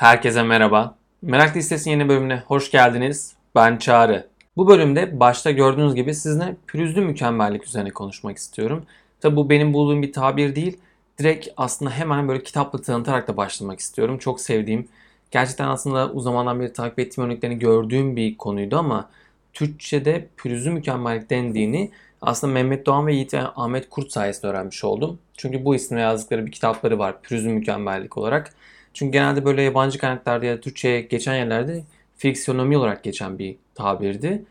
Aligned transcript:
Herkese 0.00 0.42
merhaba. 0.42 0.96
Merak 1.22 1.56
Listesi'nin 1.56 1.98
yeni 1.98 2.08
bölümüne 2.08 2.42
hoş 2.46 2.70
geldiniz. 2.70 3.34
Ben 3.54 3.76
Çağrı. 3.76 4.28
Bu 4.56 4.68
bölümde 4.68 5.20
başta 5.20 5.50
gördüğünüz 5.50 5.94
gibi 5.94 6.14
sizinle 6.14 6.56
pürüzlü 6.66 7.00
mükemmellik 7.00 7.64
üzerine 7.64 7.90
konuşmak 7.90 8.36
istiyorum. 8.36 8.86
Tabi 9.20 9.36
bu 9.36 9.50
benim 9.50 9.72
bulduğum 9.72 10.02
bir 10.02 10.12
tabir 10.12 10.56
değil. 10.56 10.78
Direkt 11.18 11.48
aslında 11.56 11.90
hemen 11.90 12.28
böyle 12.28 12.42
kitapla 12.42 12.82
tanıtarak 12.82 13.28
da 13.28 13.36
başlamak 13.36 13.80
istiyorum. 13.80 14.18
Çok 14.18 14.40
sevdiğim, 14.40 14.88
gerçekten 15.30 15.68
aslında 15.68 16.12
o 16.12 16.20
zamandan 16.20 16.60
beri 16.60 16.72
takip 16.72 16.98
ettiğim 16.98 17.26
örneklerini 17.26 17.58
gördüğüm 17.58 18.16
bir 18.16 18.36
konuydu 18.36 18.78
ama 18.78 19.10
Türkçe'de 19.52 20.28
pürüzlü 20.36 20.70
mükemmellik 20.70 21.30
dendiğini 21.30 21.90
aslında 22.22 22.52
Mehmet 22.52 22.86
Doğan 22.86 23.06
ve 23.06 23.14
Yiğit 23.14 23.34
Ahmet 23.34 23.90
Kurt 23.90 24.12
sayesinde 24.12 24.46
öğrenmiş 24.46 24.84
oldum. 24.84 25.18
Çünkü 25.36 25.64
bu 25.64 25.74
isimle 25.74 26.00
yazdıkları 26.00 26.46
bir 26.46 26.52
kitapları 26.52 26.98
var 26.98 27.22
pürüzlü 27.22 27.48
mükemmellik 27.48 28.18
olarak. 28.18 28.54
Çünkü 28.94 29.12
genelde 29.12 29.44
böyle 29.44 29.62
yabancı 29.62 29.98
kaynaklarda 29.98 30.46
ya 30.46 30.56
da 30.56 30.60
Türkçe'ye 30.60 31.00
geçen 31.00 31.34
yerlerde 31.34 31.84
fiksiyonomi 32.16 32.76
olarak 32.76 33.04
geçen 33.04 33.38
bir 33.38 33.56
tabirdi. 33.74 34.44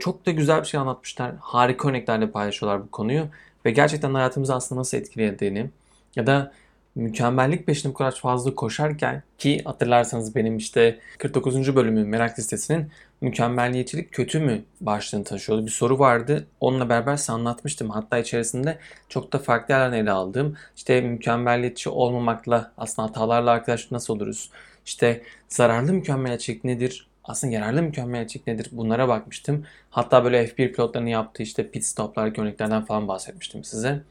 Çok 0.00 0.26
da 0.26 0.30
güzel 0.30 0.60
bir 0.60 0.66
şey 0.66 0.80
anlatmışlar. 0.80 1.34
Harika 1.40 1.88
örneklerle 1.88 2.30
paylaşıyorlar 2.30 2.82
bu 2.82 2.90
konuyu. 2.90 3.26
Ve 3.64 3.70
gerçekten 3.70 4.14
hayatımızı 4.14 4.54
aslında 4.54 4.80
nasıl 4.80 4.98
etkilediğini 4.98 5.70
ya 6.16 6.26
da 6.26 6.52
mükemmellik 6.98 7.66
peşinde 7.66 7.92
bu 7.92 7.96
kadar 7.96 8.14
fazla 8.14 8.54
koşarken 8.54 9.22
ki 9.38 9.62
hatırlarsanız 9.64 10.34
benim 10.34 10.56
işte 10.56 10.98
49. 11.18 11.76
bölümü 11.76 12.04
merak 12.04 12.38
listesinin 12.38 12.90
mükemmelliyetçilik 13.20 14.12
kötü 14.12 14.40
mü 14.40 14.62
başlığını 14.80 15.24
taşıyordu. 15.24 15.66
Bir 15.66 15.70
soru 15.70 15.98
vardı. 15.98 16.46
Onunla 16.60 16.88
beraber 16.88 17.16
size 17.16 17.32
anlatmıştım. 17.32 17.90
Hatta 17.90 18.18
içerisinde 18.18 18.78
çok 19.08 19.32
da 19.32 19.38
farklı 19.38 19.74
yerlerden 19.74 19.98
ele 19.98 20.10
aldığım 20.10 20.56
işte 20.76 21.00
mükemmelliyetçi 21.00 21.88
olmamakla 21.90 22.72
aslında 22.78 23.08
hatalarla 23.08 23.50
arkadaş 23.50 23.90
nasıl 23.90 24.14
oluruz? 24.14 24.50
İşte 24.86 25.22
zararlı 25.48 25.92
mükemmeliyetçilik 25.92 26.64
nedir? 26.64 27.08
Aslında 27.24 27.54
yararlı 27.54 27.82
mükemmeliyetçilik 27.82 28.46
nedir? 28.46 28.68
Bunlara 28.72 29.08
bakmıştım. 29.08 29.64
Hatta 29.90 30.24
böyle 30.24 30.44
F1 30.44 30.72
pilotlarının 30.72 31.10
yaptığı 31.10 31.42
işte 31.42 31.70
pit 31.70 31.84
stoplar 31.84 32.40
örneklerden 32.40 32.84
falan 32.84 33.08
bahsetmiştim 33.08 33.64
size. 33.64 34.02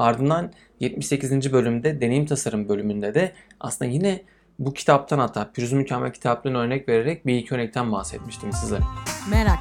Ardından 0.00 0.52
78. 0.80 1.52
bölümde 1.52 2.00
deneyim 2.00 2.26
tasarım 2.26 2.68
bölümünde 2.68 3.14
de 3.14 3.32
aslında 3.60 3.90
yine 3.90 4.22
bu 4.58 4.74
kitaptan 4.74 5.18
hatta 5.18 5.52
Pürüzü 5.52 5.76
Mükemmel 5.76 6.12
kitaplarını 6.12 6.58
örnek 6.58 6.88
vererek 6.88 7.26
bir 7.26 7.34
iki 7.34 7.54
örnekten 7.54 7.92
bahsetmiştim 7.92 8.52
size. 8.52 8.78
Merak. 9.30 9.58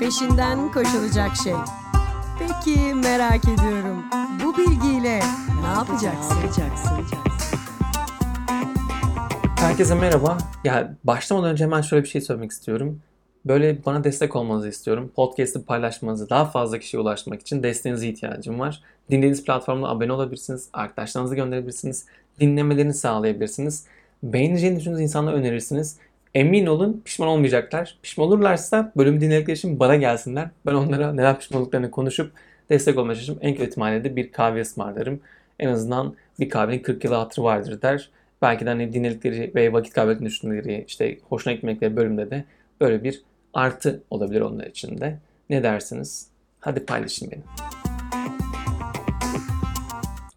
Peşinden 0.00 0.72
koşulacak 0.72 1.36
şey. 1.36 1.52
Peki 2.38 2.94
merak 2.94 3.44
ediyorum. 3.44 4.04
Bu 4.44 4.56
bilgiyle 4.56 5.20
ne 5.60 5.66
yapacaksın? 5.76 6.36
Ne 6.36 6.40
yapacaksın? 6.40 6.90
Herkese 9.56 9.94
merhaba. 9.94 10.38
Ya 10.64 10.96
başlamadan 11.04 11.50
önce 11.50 11.64
hemen 11.64 11.80
şöyle 11.80 12.02
bir 12.04 12.08
şey 12.08 12.20
söylemek 12.20 12.50
istiyorum. 12.50 13.00
Böyle 13.44 13.84
bana 13.86 14.04
destek 14.04 14.36
olmanızı 14.36 14.68
istiyorum. 14.68 15.12
Podcast'ı 15.16 15.64
paylaşmanızı 15.64 16.30
daha 16.30 16.44
fazla 16.44 16.78
kişiye 16.78 17.00
ulaşmak 17.02 17.40
için 17.40 17.62
desteğinize 17.62 18.08
ihtiyacım 18.08 18.60
var. 18.60 18.82
Dinlediğiniz 19.10 19.44
platformda 19.44 19.88
abone 19.88 20.12
olabilirsiniz. 20.12 20.68
Arkadaşlarınızı 20.72 21.34
gönderebilirsiniz. 21.34 22.06
Dinlemelerini 22.40 22.94
sağlayabilirsiniz. 22.94 23.86
Beğeneceğini 24.22 24.76
düşündüğünüz 24.76 25.00
insanlara 25.00 25.36
önerirsiniz. 25.36 25.96
Emin 26.34 26.66
olun 26.66 27.02
pişman 27.04 27.28
olmayacaklar. 27.28 27.98
Pişman 28.02 28.28
olurlarsa 28.28 28.92
bölümü 28.96 29.20
dinledikleri 29.20 29.56
için 29.56 29.80
bana 29.80 29.96
gelsinler. 29.96 30.48
Ben 30.66 30.74
onlara 30.74 31.12
neler 31.12 31.38
pişmanlıklarını 31.38 31.90
konuşup 31.90 32.32
destek 32.70 32.98
olmaya 32.98 33.14
çalışırım. 33.14 33.38
En 33.42 33.52
kötü 33.52 33.68
ihtimalle 33.68 34.16
bir 34.16 34.32
kahve 34.32 34.60
ısmarlarım. 34.60 35.20
En 35.58 35.68
azından 35.68 36.14
bir 36.40 36.48
kahvenin 36.48 36.82
40 36.82 37.04
yılı 37.04 37.14
hatırı 37.14 37.44
vardır 37.44 37.82
der. 37.82 38.10
Belki 38.42 38.66
de 38.66 38.70
hani 38.70 38.92
dinledikleri 38.92 39.52
ve 39.54 39.72
vakit 39.72 39.94
kaybettiğini 39.94 40.30
düşündükleri 40.30 40.84
işte 40.88 41.18
hoşuna 41.28 41.52
gitmekleri 41.52 41.96
bölümde 41.96 42.30
de 42.30 42.44
böyle 42.80 43.04
bir 43.04 43.22
artı 43.54 44.02
olabilir 44.10 44.40
onlar 44.40 44.66
için 44.66 44.98
de. 44.98 45.18
Ne 45.50 45.62
dersiniz? 45.62 46.26
Hadi 46.60 46.86
paylaşın 46.86 47.30
beni. 47.30 47.42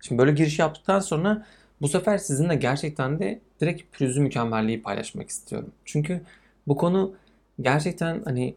Şimdi 0.01 0.19
böyle 0.19 0.31
giriş 0.31 0.59
yaptıktan 0.59 1.00
sonra 1.00 1.46
bu 1.81 1.88
sefer 1.88 2.18
sizinle 2.18 2.56
gerçekten 2.56 3.19
de 3.19 3.40
direkt 3.62 3.97
pürüzlü 3.97 4.22
mükemmelliği 4.22 4.81
paylaşmak 4.81 5.29
istiyorum. 5.29 5.72
Çünkü 5.85 6.22
bu 6.68 6.78
konu 6.78 7.13
gerçekten 7.62 8.22
hani 8.25 8.56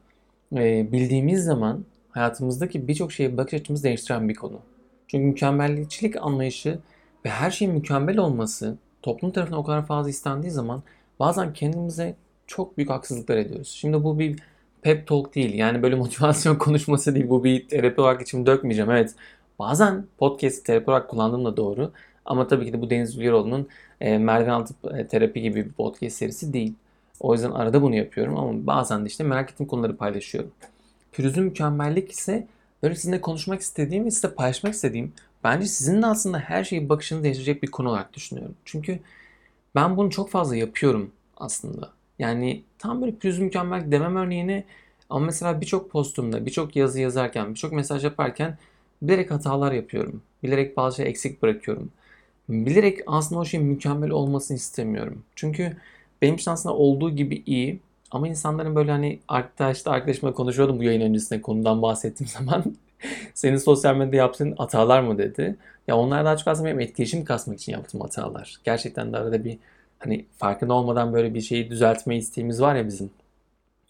e, 0.52 0.92
bildiğimiz 0.92 1.44
zaman 1.44 1.84
hayatımızdaki 2.10 2.88
birçok 2.88 3.12
şeye 3.12 3.36
bakış 3.36 3.54
açımızı 3.54 3.84
değiştiren 3.84 4.28
bir 4.28 4.34
konu. 4.34 4.60
Çünkü 5.08 5.24
mükemmelliyetçilik 5.24 6.16
anlayışı 6.16 6.78
ve 7.24 7.28
her 7.30 7.50
şeyin 7.50 7.74
mükemmel 7.74 8.18
olması 8.18 8.76
toplum 9.02 9.30
tarafından 9.30 9.60
o 9.60 9.64
kadar 9.64 9.86
fazla 9.86 10.10
istendiği 10.10 10.52
zaman 10.52 10.82
bazen 11.18 11.52
kendimize 11.52 12.16
çok 12.46 12.76
büyük 12.76 12.90
haksızlıklar 12.90 13.36
ediyoruz. 13.36 13.68
Şimdi 13.68 14.04
bu 14.04 14.18
bir 14.18 14.38
pep 14.82 15.06
talk 15.06 15.34
değil. 15.34 15.54
Yani 15.54 15.82
böyle 15.82 15.94
motivasyon 15.96 16.56
konuşması 16.56 17.14
değil. 17.14 17.28
Bu 17.28 17.44
bir 17.44 17.68
terapi 17.68 18.00
olarak 18.00 18.22
içimi 18.22 18.46
dökmeyeceğim. 18.46 18.90
Evet 18.90 19.14
bazen 19.58 20.06
podcast 20.18 20.64
terapi 20.64 20.90
olarak 20.90 21.08
kullandığım 21.10 21.44
da 21.44 21.56
doğru. 21.56 21.92
Ama 22.24 22.48
tabii 22.48 22.66
ki 22.66 22.72
de 22.72 22.80
bu 22.80 22.90
Deniz 22.90 23.18
Bilgeroğlu'nun 23.18 23.68
e, 24.00 24.18
merdiven 24.18 24.52
altı 24.52 24.74
e, 24.98 25.06
terapi 25.06 25.42
gibi 25.42 25.64
bir 25.64 25.72
podcast 25.72 26.16
serisi 26.16 26.52
değil. 26.52 26.74
O 27.20 27.34
yüzden 27.34 27.50
arada 27.50 27.82
bunu 27.82 27.96
yapıyorum 27.96 28.36
ama 28.38 28.66
bazen 28.66 29.04
de 29.04 29.08
işte 29.08 29.24
merak 29.24 29.50
ettiğim 29.52 29.68
konuları 29.68 29.96
paylaşıyorum. 29.96 30.50
Pürüzlü 31.12 31.40
mükemmellik 31.40 32.12
ise 32.12 32.46
böyle 32.82 32.94
sizinle 32.94 33.20
konuşmak 33.20 33.60
istediğim 33.60 34.04
ve 34.04 34.10
size 34.10 34.34
paylaşmak 34.34 34.74
istediğim 34.74 35.12
bence 35.44 35.66
sizin 35.66 36.02
de 36.02 36.06
aslında 36.06 36.38
her 36.38 36.64
şeyi 36.64 36.88
bakışını 36.88 37.22
değiştirecek 37.22 37.62
bir 37.62 37.70
konu 37.70 37.88
olarak 37.88 38.12
düşünüyorum. 38.12 38.54
Çünkü 38.64 38.98
ben 39.74 39.96
bunu 39.96 40.10
çok 40.10 40.30
fazla 40.30 40.56
yapıyorum 40.56 41.10
aslında. 41.36 41.95
Yani 42.18 42.62
tam 42.78 43.00
böyle 43.02 43.12
pürüzlü 43.16 43.44
mükemmel 43.44 43.92
demem 43.92 44.16
örneğini 44.16 44.64
ama 45.10 45.26
mesela 45.26 45.60
birçok 45.60 45.90
postumda, 45.90 46.46
birçok 46.46 46.76
yazı 46.76 47.00
yazarken, 47.00 47.50
birçok 47.50 47.72
mesaj 47.72 48.04
yaparken 48.04 48.58
bilerek 49.02 49.30
hatalar 49.30 49.72
yapıyorum. 49.72 50.22
Bilerek 50.42 50.76
bazı 50.76 50.96
şey 50.96 51.06
eksik 51.06 51.42
bırakıyorum 51.42 51.90
bilerek 52.48 52.98
aslında 53.06 53.40
o 53.40 53.44
şeyin 53.44 53.66
mükemmel 53.66 54.10
olmasını 54.10 54.56
istemiyorum. 54.56 55.22
Çünkü 55.36 55.76
benim 56.22 56.34
için 56.34 56.50
aslında 56.50 56.74
olduğu 56.74 57.10
gibi 57.10 57.42
iyi 57.46 57.80
ama 58.10 58.28
insanların 58.28 58.76
böyle 58.76 58.90
hani 58.90 59.18
arkadaşta 59.28 59.90
arkadaşımla 59.90 60.34
konuşuyordum 60.34 60.78
bu 60.78 60.82
yayın 60.82 61.00
öncesinde 61.00 61.42
konudan 61.42 61.82
bahsettiğim 61.82 62.28
zaman 62.38 62.64
senin 63.34 63.56
sosyal 63.56 63.96
medyada 63.96 64.16
yaptığın 64.16 64.52
hatalar 64.52 65.00
mı 65.00 65.18
dedi. 65.18 65.56
Ya 65.88 65.96
onlar 65.96 66.24
daha 66.24 66.36
çok 66.36 66.48
aslında 66.48 66.68
benim 66.68 66.80
etkileşim 66.80 67.24
kasmak 67.24 67.60
için 67.60 67.72
yaptığım 67.72 68.00
hatalar. 68.00 68.56
Gerçekten 68.64 69.12
de 69.12 69.16
arada 69.16 69.44
bir 69.44 69.58
hani 69.98 70.26
farkında 70.38 70.74
olmadan 70.74 71.12
böyle 71.12 71.34
bir 71.34 71.40
şeyi 71.40 71.70
düzeltme 71.70 72.16
isteğimiz 72.16 72.60
var 72.60 72.74
ya 72.74 72.86
bizim. 72.86 73.10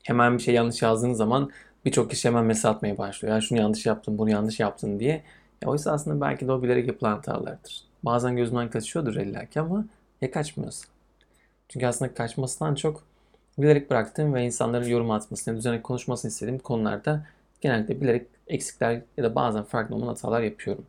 Hemen 0.02 0.38
bir 0.38 0.42
şey 0.42 0.54
yanlış 0.54 0.82
yazdığınız 0.82 1.18
zaman 1.18 1.50
birçok 1.84 2.10
kişi 2.10 2.28
hemen 2.28 2.44
mesaj 2.44 2.76
atmaya 2.76 2.98
başlıyor. 2.98 3.34
Ya 3.34 3.40
şunu 3.40 3.58
yanlış 3.58 3.86
yaptın, 3.86 4.18
bunu 4.18 4.30
yanlış 4.30 4.60
yaptın 4.60 5.00
diye. 5.00 5.22
Ya 5.62 5.68
oysa 5.68 5.92
aslında 5.92 6.20
belki 6.20 6.48
de 6.48 6.52
o 6.52 6.62
bilerek 6.62 6.88
yapılan 6.88 7.14
hatalardır. 7.16 7.84
Bazen 8.02 8.36
gözümden 8.36 8.70
kaçıyordur 8.70 9.14
illaki 9.16 9.60
ama 9.60 9.84
ya 10.20 10.30
kaçmıyorsa. 10.30 10.88
Çünkü 11.68 11.86
aslında 11.86 12.14
kaçmasından 12.14 12.74
çok 12.74 13.04
bilerek 13.58 13.90
bıraktığım 13.90 14.34
ve 14.34 14.44
insanların 14.44 14.88
yorum 14.88 15.10
atmasını, 15.10 15.56
düzenli 15.56 15.82
konuşmasını 15.82 16.30
istediğim 16.30 16.58
konularda 16.58 17.26
genellikle 17.60 18.00
bilerek 18.00 18.26
eksikler 18.46 19.02
ya 19.16 19.24
da 19.24 19.34
bazen 19.34 19.62
farklı 19.64 19.94
olmayan 19.94 20.08
hatalar 20.08 20.42
yapıyorum. 20.42 20.86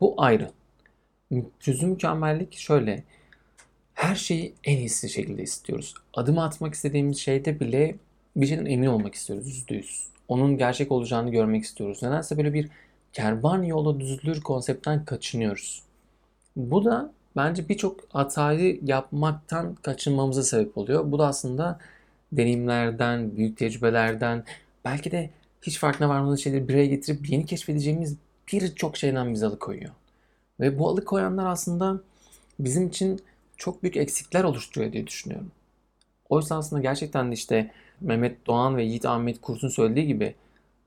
Bu 0.00 0.14
ayrı. 0.18 0.50
Çözüm 1.60 1.90
mükemmellik 1.90 2.54
şöyle. 2.54 3.04
Her 4.00 4.14
şeyi 4.14 4.54
en 4.64 4.76
iyisi 4.76 5.08
şekilde 5.08 5.42
istiyoruz. 5.42 5.94
Adım 6.14 6.38
atmak 6.38 6.74
istediğimiz 6.74 7.18
şeyde 7.18 7.60
bile 7.60 7.96
bir 8.36 8.46
şeyden 8.46 8.66
emin 8.66 8.86
olmak 8.86 9.14
istiyoruz 9.14 9.46
yüzde 9.46 9.74
yüz. 9.74 10.06
Onun 10.28 10.58
gerçek 10.58 10.92
olacağını 10.92 11.30
görmek 11.30 11.64
istiyoruz. 11.64 12.02
Nedense 12.02 12.36
böyle 12.36 12.54
bir 12.54 12.68
kervan 13.12 13.62
yolu 13.62 14.00
düzülür 14.00 14.40
konseptten 14.40 15.04
kaçınıyoruz. 15.04 15.82
Bu 16.56 16.84
da 16.84 17.12
bence 17.36 17.68
birçok 17.68 18.00
hatayı 18.08 18.80
yapmaktan 18.82 19.74
kaçınmamıza 19.74 20.42
sebep 20.42 20.78
oluyor. 20.78 21.12
Bu 21.12 21.18
da 21.18 21.26
aslında 21.26 21.78
deneyimlerden, 22.32 23.36
büyük 23.36 23.58
tecrübelerden, 23.58 24.44
belki 24.84 25.10
de 25.10 25.30
hiç 25.62 25.78
farkına 25.78 26.08
varmadığımız 26.08 26.40
şeyleri 26.40 26.68
bir 26.68 26.84
getirip 26.84 27.30
yeni 27.30 27.46
keşfedeceğimiz 27.46 28.16
birçok 28.52 28.96
şeyden 28.96 29.34
bizi 29.34 29.46
alıkoyuyor. 29.46 29.92
Ve 30.60 30.78
bu 30.78 30.88
alıkoyanlar 30.88 31.46
aslında 31.46 32.00
bizim 32.58 32.88
için 32.88 33.20
çok 33.60 33.82
büyük 33.82 33.96
eksikler 33.96 34.44
oluşturuyor 34.44 34.92
diye 34.92 35.06
düşünüyorum. 35.06 35.52
Oysa 36.28 36.56
aslında 36.56 36.82
gerçekten 36.82 37.30
de 37.30 37.34
işte 37.34 37.70
Mehmet 38.00 38.46
Doğan 38.46 38.76
ve 38.76 38.84
Yiğit 38.84 39.06
Ahmet 39.06 39.40
Kurt'un 39.40 39.68
söylediği 39.68 40.06
gibi 40.06 40.34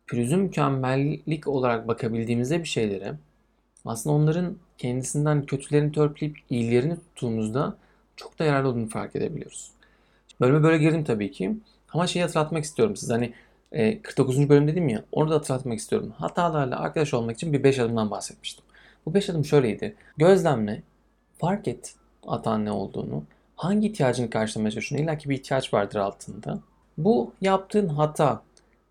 pürüzün 0.07 0.39
mükemmellik 0.39 1.47
olarak 1.47 1.87
bakabildiğimizde 1.87 2.59
bir 2.59 2.67
şeylere 2.67 3.13
aslında 3.85 4.15
onların 4.15 4.57
kendisinden 4.77 5.45
kötülerini 5.45 5.91
törpüleyip 5.91 6.37
iyilerini 6.49 6.95
tuttuğumuzda 6.95 7.77
çok 8.15 8.39
da 8.39 8.43
yararlı 8.43 8.69
olduğunu 8.69 8.89
fark 8.89 9.15
edebiliyoruz. 9.15 9.71
Bölüme 10.41 10.63
böyle 10.63 10.77
girdim 10.77 11.03
tabii 11.03 11.31
ki. 11.31 11.57
Ama 11.93 12.07
şeyi 12.07 12.23
hatırlatmak 12.23 12.63
istiyorum 12.63 12.95
size. 12.95 13.13
Hani 13.13 13.33
49. 14.03 14.39
E, 14.39 14.49
bölüm 14.49 14.67
dedim 14.67 14.89
ya 14.89 15.03
onu 15.11 15.29
da 15.29 15.35
hatırlatmak 15.35 15.79
istiyorum. 15.79 16.13
Hatalarla 16.17 16.79
arkadaş 16.79 17.13
olmak 17.13 17.35
için 17.35 17.53
bir 17.53 17.63
5 17.63 17.79
adımdan 17.79 18.11
bahsetmiştim. 18.11 18.65
Bu 19.05 19.13
5 19.13 19.29
adım 19.29 19.45
şöyleydi. 19.45 19.95
Gözlemle, 20.17 20.83
fark 21.37 21.67
et 21.67 21.95
hatan 22.25 22.65
ne 22.65 22.71
olduğunu, 22.71 23.23
hangi 23.55 23.87
ihtiyacını 23.87 24.29
karşılamaya 24.29 24.71
çalışıyorsun? 24.71 25.05
İlla 25.05 25.17
ki 25.17 25.29
bir 25.29 25.35
ihtiyaç 25.35 25.73
vardır 25.73 25.99
altında. 25.99 26.59
Bu 26.97 27.31
yaptığın 27.41 27.87
hata 27.87 28.41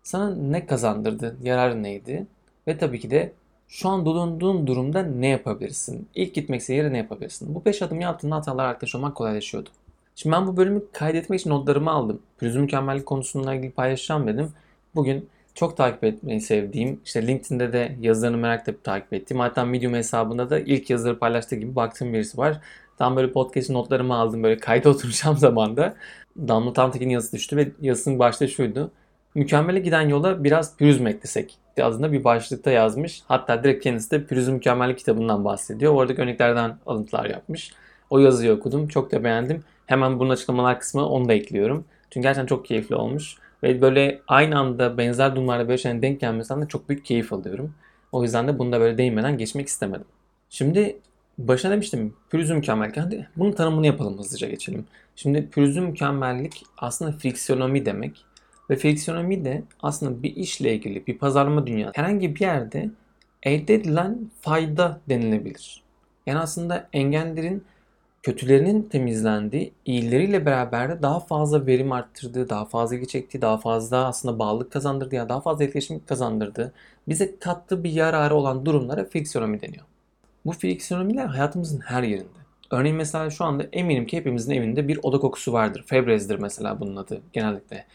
sana 0.03 0.35
ne 0.35 0.65
kazandırdı? 0.65 1.37
Yararı 1.43 1.83
neydi? 1.83 2.27
Ve 2.67 2.77
tabii 2.77 2.99
ki 2.99 3.11
de 3.11 3.33
şu 3.67 3.89
an 3.89 4.05
bulunduğun 4.05 4.67
durumda 4.67 5.03
ne 5.03 5.27
yapabilirsin? 5.27 6.07
İlk 6.15 6.35
gitmek 6.35 6.61
istediğin 6.61 6.83
yere 6.83 6.93
ne 6.93 6.97
yapabilirsin? 6.97 7.55
Bu 7.55 7.65
5 7.65 7.81
adım 7.81 8.01
yaptığın 8.01 8.31
hatalar 8.31 8.65
arkadaş 8.65 8.95
olmak 8.95 9.15
kolaylaşıyordu. 9.15 9.69
Şimdi 10.15 10.35
ben 10.35 10.47
bu 10.47 10.57
bölümü 10.57 10.83
kaydetmek 10.91 11.39
için 11.39 11.49
notlarımı 11.49 11.91
aldım. 11.91 12.21
Pürüzü 12.37 12.59
mükemmellik 12.59 13.05
konusuyla 13.05 13.53
ilgili 13.53 13.71
paylaşacağım 13.71 14.27
dedim. 14.27 14.51
Bugün 14.95 15.29
çok 15.53 15.77
takip 15.77 16.03
etmeyi 16.03 16.41
sevdiğim, 16.41 16.99
işte 17.05 17.27
LinkedIn'de 17.27 17.73
de 17.73 17.95
yazılarını 18.01 18.37
merak 18.37 18.67
edip 18.67 18.83
takip 18.83 19.13
ettiğim, 19.13 19.39
hatta 19.39 19.65
Medium 19.65 19.93
hesabında 19.93 20.49
da 20.49 20.59
ilk 20.59 20.89
yazıları 20.89 21.19
paylaştığı 21.19 21.55
gibi 21.55 21.75
baktığım 21.75 22.13
birisi 22.13 22.37
var. 22.37 22.61
Tam 22.97 23.15
böyle 23.15 23.31
podcast 23.31 23.69
notlarımı 23.69 24.15
aldım 24.15 24.43
böyle 24.43 24.57
kayda 24.57 24.89
oturacağım 24.89 25.37
zamanda. 25.37 25.95
Damla 26.37 26.73
Tantekin 26.73 27.09
yazısı 27.09 27.35
düştü 27.35 27.57
ve 27.57 27.71
yazısının 27.81 28.19
başta 28.19 28.47
şuydu. 28.47 28.91
Mükemmele 29.35 29.79
giden 29.79 30.01
yola 30.01 30.43
biraz 30.43 30.77
pürüz 30.77 30.99
mü 30.99 31.09
eklesek? 31.09 31.57
adında 31.81 32.11
bir 32.11 32.23
başlıkta 32.23 32.71
yazmış. 32.71 33.23
Hatta 33.27 33.63
direkt 33.63 33.83
kendisi 33.83 34.11
de 34.11 34.25
Pürüz'ün 34.25 34.53
Mükemmellik 34.53 34.97
kitabından 34.97 35.45
bahsediyor. 35.45 35.93
Oradaki 35.93 36.21
örneklerden 36.21 36.77
alıntılar 36.85 37.25
yapmış. 37.25 37.73
O 38.09 38.19
yazıyı 38.19 38.53
okudum. 38.53 38.87
Çok 38.87 39.11
da 39.11 39.23
beğendim. 39.23 39.63
Hemen 39.85 40.19
bunun 40.19 40.29
açıklamalar 40.29 40.79
kısmına 40.79 41.09
onu 41.09 41.29
da 41.29 41.33
ekliyorum. 41.33 41.85
Çünkü 42.09 42.23
gerçekten 42.23 42.45
çok 42.45 42.65
keyifli 42.65 42.95
olmuş. 42.95 43.35
Ve 43.63 43.81
böyle 43.81 44.21
aynı 44.27 44.59
anda 44.59 44.97
benzer 44.97 45.35
durumlarda 45.35 45.67
böyle 45.67 45.77
şeylerin 45.77 46.01
denk 46.01 46.19
gelmesinden 46.19 46.63
de 46.63 46.67
çok 46.67 46.89
büyük 46.89 47.05
keyif 47.05 47.33
alıyorum. 47.33 47.73
O 48.11 48.23
yüzden 48.23 48.47
de 48.47 48.59
bunu 48.59 48.71
da 48.71 48.79
böyle 48.79 48.97
değinmeden 48.97 49.37
geçmek 49.37 49.67
istemedim. 49.67 50.05
Şimdi 50.49 50.97
başına 51.37 51.71
demiştim 51.71 52.13
pürüzü 52.29 52.53
mükemmellik. 52.53 52.97
Hadi 52.97 53.29
bunun 53.37 53.51
tanımını 53.51 53.87
yapalım 53.87 54.17
hızlıca 54.17 54.47
geçelim. 54.47 54.85
Şimdi 55.15 55.49
pürüzü 55.49 55.81
mükemmellik 55.81 56.63
aslında 56.77 57.11
friksiyonomi 57.11 57.85
demek. 57.85 58.25
Ve 58.69 58.75
friksiyonomi 58.75 59.45
de 59.45 59.63
aslında 59.81 60.23
bir 60.23 60.35
işle 60.35 60.73
ilgili 60.73 61.07
bir 61.07 61.17
pazarlama 61.17 61.67
dünyası 61.67 61.91
herhangi 61.95 62.35
bir 62.35 62.39
yerde 62.39 62.89
elde 63.43 63.73
edilen 63.73 64.31
fayda 64.41 65.01
denilebilir. 65.09 65.83
Yani 66.25 66.39
aslında 66.39 66.89
engellerin 66.93 67.63
kötülerinin 68.23 68.81
temizlendiği, 68.83 69.73
iyileriyle 69.85 70.45
beraber 70.45 70.89
de 70.89 71.01
daha 71.01 71.19
fazla 71.19 71.65
verim 71.65 71.91
arttırdığı, 71.91 72.49
daha 72.49 72.65
fazla 72.65 72.95
ilgi 72.95 73.07
çektiği, 73.07 73.41
daha 73.41 73.57
fazla 73.57 74.07
aslında 74.07 74.39
bağlılık 74.39 74.71
kazandırdığı, 74.71 75.15
ya 75.15 75.29
daha 75.29 75.41
fazla 75.41 75.63
etkileşim 75.63 76.05
kazandırdığı, 76.05 76.73
bize 77.07 77.39
kattığı 77.39 77.83
bir 77.83 77.91
yararı 77.91 78.35
olan 78.35 78.65
durumlara 78.65 79.05
friksiyonomi 79.05 79.61
deniyor. 79.61 79.85
Bu 80.45 80.51
friksiyonomiler 80.51 81.25
hayatımızın 81.25 81.79
her 81.79 82.03
yerinde. 82.03 82.43
Örneğin 82.71 82.97
mesela 82.97 83.29
şu 83.29 83.45
anda 83.45 83.63
eminim 83.71 84.05
ki 84.05 84.17
hepimizin 84.17 84.51
evinde 84.51 84.87
bir 84.87 84.99
oda 85.03 85.19
kokusu 85.19 85.53
vardır. 85.53 85.83
Febrez'dir 85.87 86.39
mesela 86.39 86.79
bunun 86.79 86.95
adı 86.95 87.21
genellikle. 87.33 87.85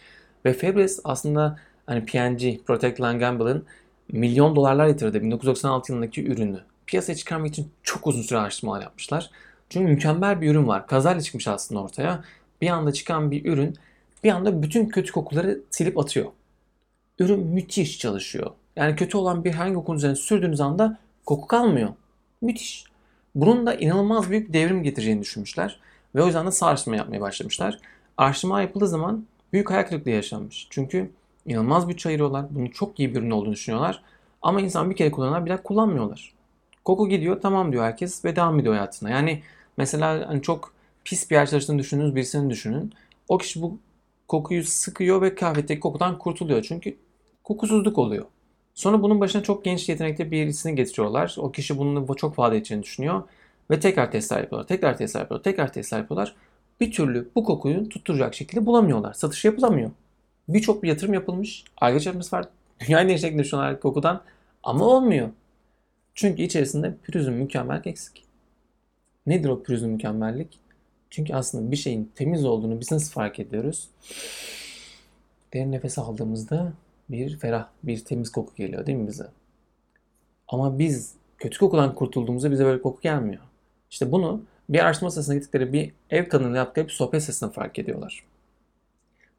Ve 0.45 0.53
Febreze 0.53 1.01
aslında 1.05 1.59
hani 1.87 2.05
P&G, 2.05 2.59
Protect 2.67 2.99
Gamble'ın 2.99 3.65
milyon 4.13 4.57
dolarlar 4.57 4.87
yatırdığı 4.87 5.23
1996 5.23 5.93
yılındaki 5.93 6.27
ürünü 6.27 6.61
piyasaya 6.87 7.17
çıkarmak 7.17 7.49
için 7.49 7.71
çok 7.83 8.07
uzun 8.07 8.23
süre 8.23 8.39
araştırmalar 8.39 8.83
yapmışlar. 8.83 9.31
Çünkü 9.71 9.87
mükemmel 9.93 10.41
bir 10.41 10.51
ürün 10.51 10.69
var. 10.69 10.87
Kazayla 10.87 11.21
çıkmış 11.21 11.49
aslında 11.49 11.83
ortaya. 11.83 12.25
Bir 12.61 12.69
anda 12.69 12.93
çıkan 12.93 13.31
bir 13.31 13.45
ürün 13.45 13.77
bir 14.25 14.31
anda 14.31 14.63
bütün 14.63 14.89
kötü 14.89 15.13
kokuları 15.13 15.61
silip 15.71 15.99
atıyor. 15.99 16.27
Ürün 17.19 17.41
müthiş 17.41 17.99
çalışıyor. 17.99 18.51
Yani 18.77 18.97
kötü 18.97 19.17
olan 19.17 19.45
bir 19.45 19.53
herhangi 19.53 19.75
kokunun 19.75 19.97
üzerine 19.97 20.17
sürdüğünüz 20.17 20.61
anda 20.61 20.99
koku 21.27 21.47
kalmıyor. 21.47 21.89
Müthiş. 22.41 22.85
Bunun 23.35 23.67
da 23.67 23.75
inanılmaz 23.75 24.31
büyük 24.31 24.53
devrim 24.53 24.83
getireceğini 24.83 25.23
düşünmüşler. 25.23 25.81
Ve 26.15 26.23
o 26.23 26.27
yüzden 26.27 26.47
de 26.47 26.51
araştırma 26.63 26.97
yapmaya 26.97 27.21
başlamışlar. 27.21 27.79
Araştırma 28.17 28.61
yapıldığı 28.61 28.89
zaman 28.89 29.27
büyük 29.53 29.71
hayal 29.71 29.83
kırıklığı 29.83 30.11
yaşanmış. 30.11 30.67
Çünkü 30.71 31.11
inanılmaz 31.47 31.89
bütçe 31.89 32.09
ayırıyorlar. 32.09 32.47
Bunun 32.51 32.67
çok 32.67 33.01
iyi 33.01 33.15
bir 33.15 33.21
ürün 33.21 33.31
olduğunu 33.31 33.53
düşünüyorlar. 33.53 34.03
Ama 34.43 34.61
insan 34.61 34.91
bir 34.91 34.97
kere 34.97 35.11
kullananlar 35.11 35.45
bir 35.45 35.51
daha 35.51 35.63
kullanmıyorlar. 35.63 36.33
Koku 36.85 37.09
gidiyor 37.09 37.41
tamam 37.41 37.73
diyor 37.73 37.85
herkes 37.85 38.25
ve 38.25 38.37
devam 38.37 38.61
ediyor 38.61 38.75
hayatına. 38.75 39.11
Yani 39.11 39.43
mesela 39.77 40.29
hani 40.29 40.43
çok 40.43 40.73
pis 41.05 41.31
bir 41.31 41.35
yer 41.35 41.51
çalıştığını 41.51 41.79
düşündüğünüz 41.79 42.15
birisini 42.15 42.51
düşünün. 42.51 42.93
O 43.29 43.39
kişi 43.39 43.63
bu 43.63 43.79
kokuyu 44.29 44.65
sıkıyor 44.65 45.23
ve 45.23 45.35
kahvedeki 45.35 45.81
kokudan 45.81 46.19
kurtuluyor. 46.19 46.63
Çünkü 46.63 46.97
kokusuzluk 47.45 47.99
oluyor. 47.99 48.25
Sonra 48.79 49.03
bunun 49.03 49.21
başına 49.21 49.43
çok 49.43 49.65
genç 49.65 49.89
yetenekli 49.89 50.31
birisini 50.31 50.75
getiriyorlar. 50.75 51.37
O 51.39 51.53
kişi 51.53 51.79
bunun 51.79 52.15
çok 52.15 52.35
fazla 52.35 52.57
edeceğini 52.57 52.83
düşünüyor. 52.83 53.23
Ve 53.71 53.81
tekrar 53.81 54.13
testler 54.13 54.39
yapıyorlar. 54.41 54.69
Tekrar 54.69 54.97
testler 54.97 55.21
yapıyorlar. 55.21 55.45
Tekrar 55.45 55.73
testler 55.73 55.99
yapıyorlar 55.99 56.35
bir 56.81 56.93
türlü 56.93 57.31
bu 57.35 57.45
kokuyu 57.45 57.89
tutturacak 57.89 58.35
şekilde 58.35 58.67
bulamıyorlar. 58.67 59.13
Satış 59.13 59.45
yapılamıyor. 59.45 59.91
Birçok 60.49 60.83
bir 60.83 60.89
yatırım 60.89 61.15
yapılmış. 61.15 61.65
Ayrıca 61.77 62.05
çalışması 62.05 62.37
var. 62.37 62.49
Dünyayı 62.81 63.09
değiştirecek 63.09 63.39
düşünüyorlar 63.39 63.81
kokudan. 63.81 64.23
Ama 64.63 64.85
olmuyor. 64.85 65.29
Çünkü 66.15 66.43
içerisinde 66.43 66.95
pürüzün 67.03 67.35
mükemmellik 67.35 67.87
eksik. 67.87 68.25
Nedir 69.27 69.49
o 69.49 69.63
pürüzün 69.63 69.91
mükemmellik? 69.91 70.59
Çünkü 71.11 71.35
aslında 71.35 71.71
bir 71.71 71.77
şeyin 71.77 72.13
temiz 72.15 72.45
olduğunu 72.45 72.81
biz 72.81 72.93
nasıl 72.93 73.13
fark 73.13 73.39
ediyoruz? 73.39 73.89
Derin 75.53 75.73
nefes 75.73 75.99
aldığımızda 75.99 76.73
bir 77.11 77.39
ferah, 77.39 77.69
bir 77.83 78.05
temiz 78.05 78.33
koku 78.33 78.55
geliyor 78.55 78.87
değil 78.87 78.99
mi 78.99 79.09
bize? 79.09 79.27
Ama 80.49 80.79
biz 80.79 81.15
kötü 81.39 81.59
kokudan 81.59 81.95
kurtulduğumuzda 81.95 82.51
bize 82.51 82.65
böyle 82.65 82.83
koku 82.83 83.01
gelmiyor. 83.01 83.43
İşte 83.91 84.13
bunu 84.13 84.43
bir 84.69 84.79
araştırma 84.79 85.11
sırasında 85.11 85.37
gittikleri 85.37 85.73
bir 85.73 85.93
ev 86.11 86.29
kadını 86.29 86.57
yaptıkları 86.57 86.89
bir 86.89 86.93
sohbet 86.93 87.23
sırasında 87.23 87.51
fark 87.51 87.79
ediyorlar. 87.79 88.25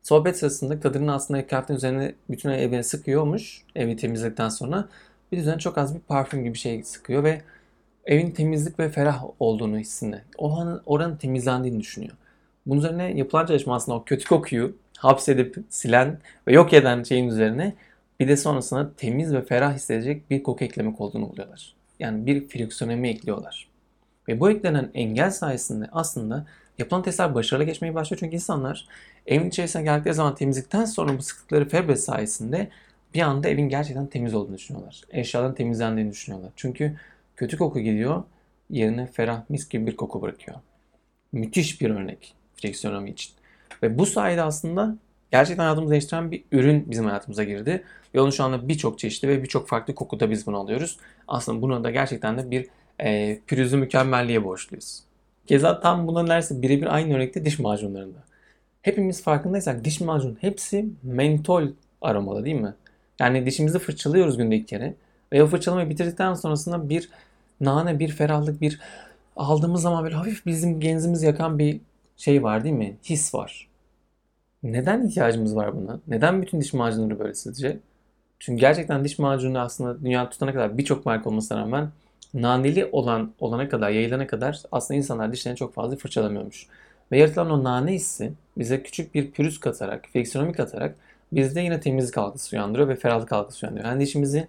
Sohbet 0.04 0.38
sırasında 0.38 0.80
kadının 0.80 1.08
aslında 1.08 1.48
kıyafetin 1.48 1.76
üzerine 1.76 2.16
bütün 2.30 2.50
evini 2.50 2.84
sıkıyormuş 2.84 3.64
evi 3.76 3.96
temizledikten 3.96 4.50
sonra. 4.50 4.90
Bir 5.32 5.38
üzerine 5.38 5.60
çok 5.60 5.78
az 5.78 5.96
bir 5.96 6.00
parfüm 6.00 6.44
gibi 6.44 6.54
bir 6.54 6.60
şey 6.60 6.84
sıkıyor 6.84 7.24
ve 7.24 7.42
evin 8.06 8.32
temizlik 8.32 8.80
ve 8.80 8.90
ferah 8.90 9.24
olduğunu 9.40 9.78
hissinde. 9.78 10.22
O 10.38 10.60
an 10.60 10.82
oranın 10.86 11.16
temizlendiğini 11.16 11.80
düşünüyor. 11.80 12.14
Bunun 12.66 12.80
üzerine 12.80 13.18
yapılan 13.18 13.46
çalışma 13.46 13.76
aslında 13.76 13.98
o 13.98 14.04
kötü 14.04 14.28
kokuyu 14.28 14.76
hapsedip 15.00 15.56
silen 15.70 16.20
ve 16.48 16.54
yok 16.54 16.74
eden 16.74 17.04
şeyin 17.04 17.28
üzerine 17.28 17.74
bir 18.20 18.28
de 18.28 18.38
sonrasında 18.38 18.94
temiz 18.98 19.34
ve 19.34 19.42
ferah 19.42 19.76
hissedecek 19.76 20.30
bir 20.30 20.44
koku 20.44 20.64
eklemek 20.64 21.02
olduğunu 21.02 21.30
buluyorlar. 21.30 21.74
Yani 22.00 22.26
bir 22.26 22.48
friksiyonomi 22.48 23.10
ekliyorlar. 23.10 23.68
Ve 24.28 24.40
bu 24.40 24.52
eklenen 24.52 24.92
engel 24.94 25.32
sayesinde 25.32 25.90
aslında 25.92 26.46
yapılan 26.78 27.04
testler 27.04 27.36
başarılı 27.36 27.64
geçmeye 27.64 27.96
başlıyor. 27.96 28.20
Çünkü 28.20 28.36
insanlar 28.36 28.88
evin 29.28 29.50
içerisine 29.50 29.84
geldikleri 29.84 30.14
zaman 30.14 30.36
temizlikten 30.36 30.86
sonra 30.86 31.18
bu 31.18 31.22
sıktıkları 31.22 31.70
febre 31.70 31.96
sayesinde 31.96 32.70
bir 33.14 33.22
anda 33.22 33.50
evin 33.50 33.70
gerçekten 33.70 34.08
temiz 34.08 34.34
olduğunu 34.34 34.58
düşünüyorlar. 34.58 35.02
Eşyaların 35.10 35.56
temizlendiğini 35.56 36.12
düşünüyorlar. 36.12 36.52
Çünkü 36.56 37.00
kötü 37.36 37.58
koku 37.58 37.80
gidiyor 37.80 38.24
yerine 38.70 39.08
ferah 39.08 39.50
mis 39.50 39.70
gibi 39.70 39.88
bir 39.88 39.96
koku 39.96 40.22
bırakıyor. 40.22 40.58
Müthiş 41.32 41.82
bir 41.82 41.90
örnek 41.90 42.34
friksiyonomi 42.56 43.10
için. 43.10 43.39
Ve 43.84 43.98
bu 43.98 44.06
sayede 44.06 44.42
aslında 44.42 44.96
gerçekten 45.32 45.64
hayatımızı 45.64 45.92
değiştiren 45.92 46.32
bir 46.32 46.44
ürün 46.52 46.92
bizim 46.92 47.06
hayatımıza 47.06 47.44
girdi. 47.44 47.84
Ve 48.16 48.22
onun 48.22 48.30
şu 48.30 48.44
anda 48.44 48.68
birçok 48.68 49.00
çeşitli 49.00 49.28
ve 49.28 49.44
birçok 49.44 49.68
farklı 49.68 49.96
kokuda 49.96 50.30
biz 50.30 50.48
bunu 50.48 50.58
alıyoruz. 50.58 50.98
Aslında 51.28 51.62
buna 51.62 51.84
da 51.84 51.92
gerçekten 51.92 52.38
de 52.38 52.52
bir 52.52 52.68
e, 53.00 53.40
pürüzü 53.48 53.78
mükemmelliğe 53.78 54.44
borçluyuz. 54.44 55.04
Keza 55.48 55.80
tam 55.80 56.08
buna 56.08 56.24
neredeyse 56.24 56.62
birebir 56.62 56.96
aynı 56.96 57.16
örnekte 57.16 57.46
diş 57.46 57.60
macunlarında. 57.60 58.18
Hepimiz 58.82 59.24
farkındaysak 59.24 59.86
diş 59.86 60.02
macun 60.02 60.38
hepsi 60.42 60.86
mentol 61.04 61.68
aromalı 62.02 62.46
değil 62.46 62.62
mi? 62.62 62.74
Yani 63.20 63.46
dişimizi 63.46 63.80
fırçalıyoruz 63.80 64.38
günde 64.38 64.56
iki 64.56 64.66
kere. 64.66 64.94
Ve 65.34 65.44
o 65.44 65.48
fırçalamayı 65.48 65.90
bitirdikten 65.90 66.34
sonrasında 66.34 66.90
bir 66.90 67.10
nane, 67.62 68.00
bir 68.00 68.10
ferahlık, 68.10 68.62
bir 68.62 68.80
aldığımız 69.36 69.82
zaman 69.82 70.04
böyle 70.04 70.16
hafif 70.16 70.46
bizim 70.46 70.80
genzimizi 70.80 71.26
yakan 71.26 71.60
bir 71.60 71.82
şey 72.18 72.44
var 72.44 72.64
değil 72.64 72.76
mi? 72.76 72.98
His 73.04 73.34
var. 73.34 73.69
Neden 74.64 75.08
ihtiyacımız 75.08 75.56
var 75.56 75.76
buna? 75.78 76.00
Neden 76.08 76.42
bütün 76.42 76.62
diş 76.62 76.74
macunları 76.74 77.20
böyle 77.20 77.34
sizce? 77.34 77.80
Çünkü 78.40 78.60
gerçekten 78.62 79.04
diş 79.06 79.20
macunu 79.20 79.60
aslında 79.60 80.02
dünya 80.02 80.30
tutana 80.30 80.54
kadar 80.54 80.78
birçok 80.78 81.06
marka 81.06 81.30
olmasına 81.30 81.60
rağmen 81.60 81.90
naneli 82.34 82.86
olan 82.92 83.34
olana 83.40 83.70
kadar, 83.70 83.90
yayılana 83.90 84.28
kadar 84.28 84.62
aslında 84.72 84.98
insanlar 84.98 85.34
dişlerini 85.34 85.58
çok 85.58 85.74
fazla 85.74 85.96
fırçalamıyormuş. 85.98 86.68
Ve 87.12 87.18
yaratılan 87.18 87.50
o 87.50 87.64
nane 87.64 87.94
hissi 87.94 88.34
bize 88.58 88.84
küçük 88.84 89.16
bir 89.16 89.32
pürüz 89.32 89.60
katarak, 89.60 90.06
friksiyonomi 90.14 90.54
katarak 90.54 90.96
bizde 91.32 91.62
yine 91.62 91.80
temizlik 91.80 92.18
algısı 92.18 92.56
uyandırıyor 92.56 92.88
ve 92.90 92.96
ferahlık 92.96 93.32
algısı 93.32 93.66
uyandırıyor. 93.66 93.90
Yani 93.90 94.02
dişimizi 94.02 94.48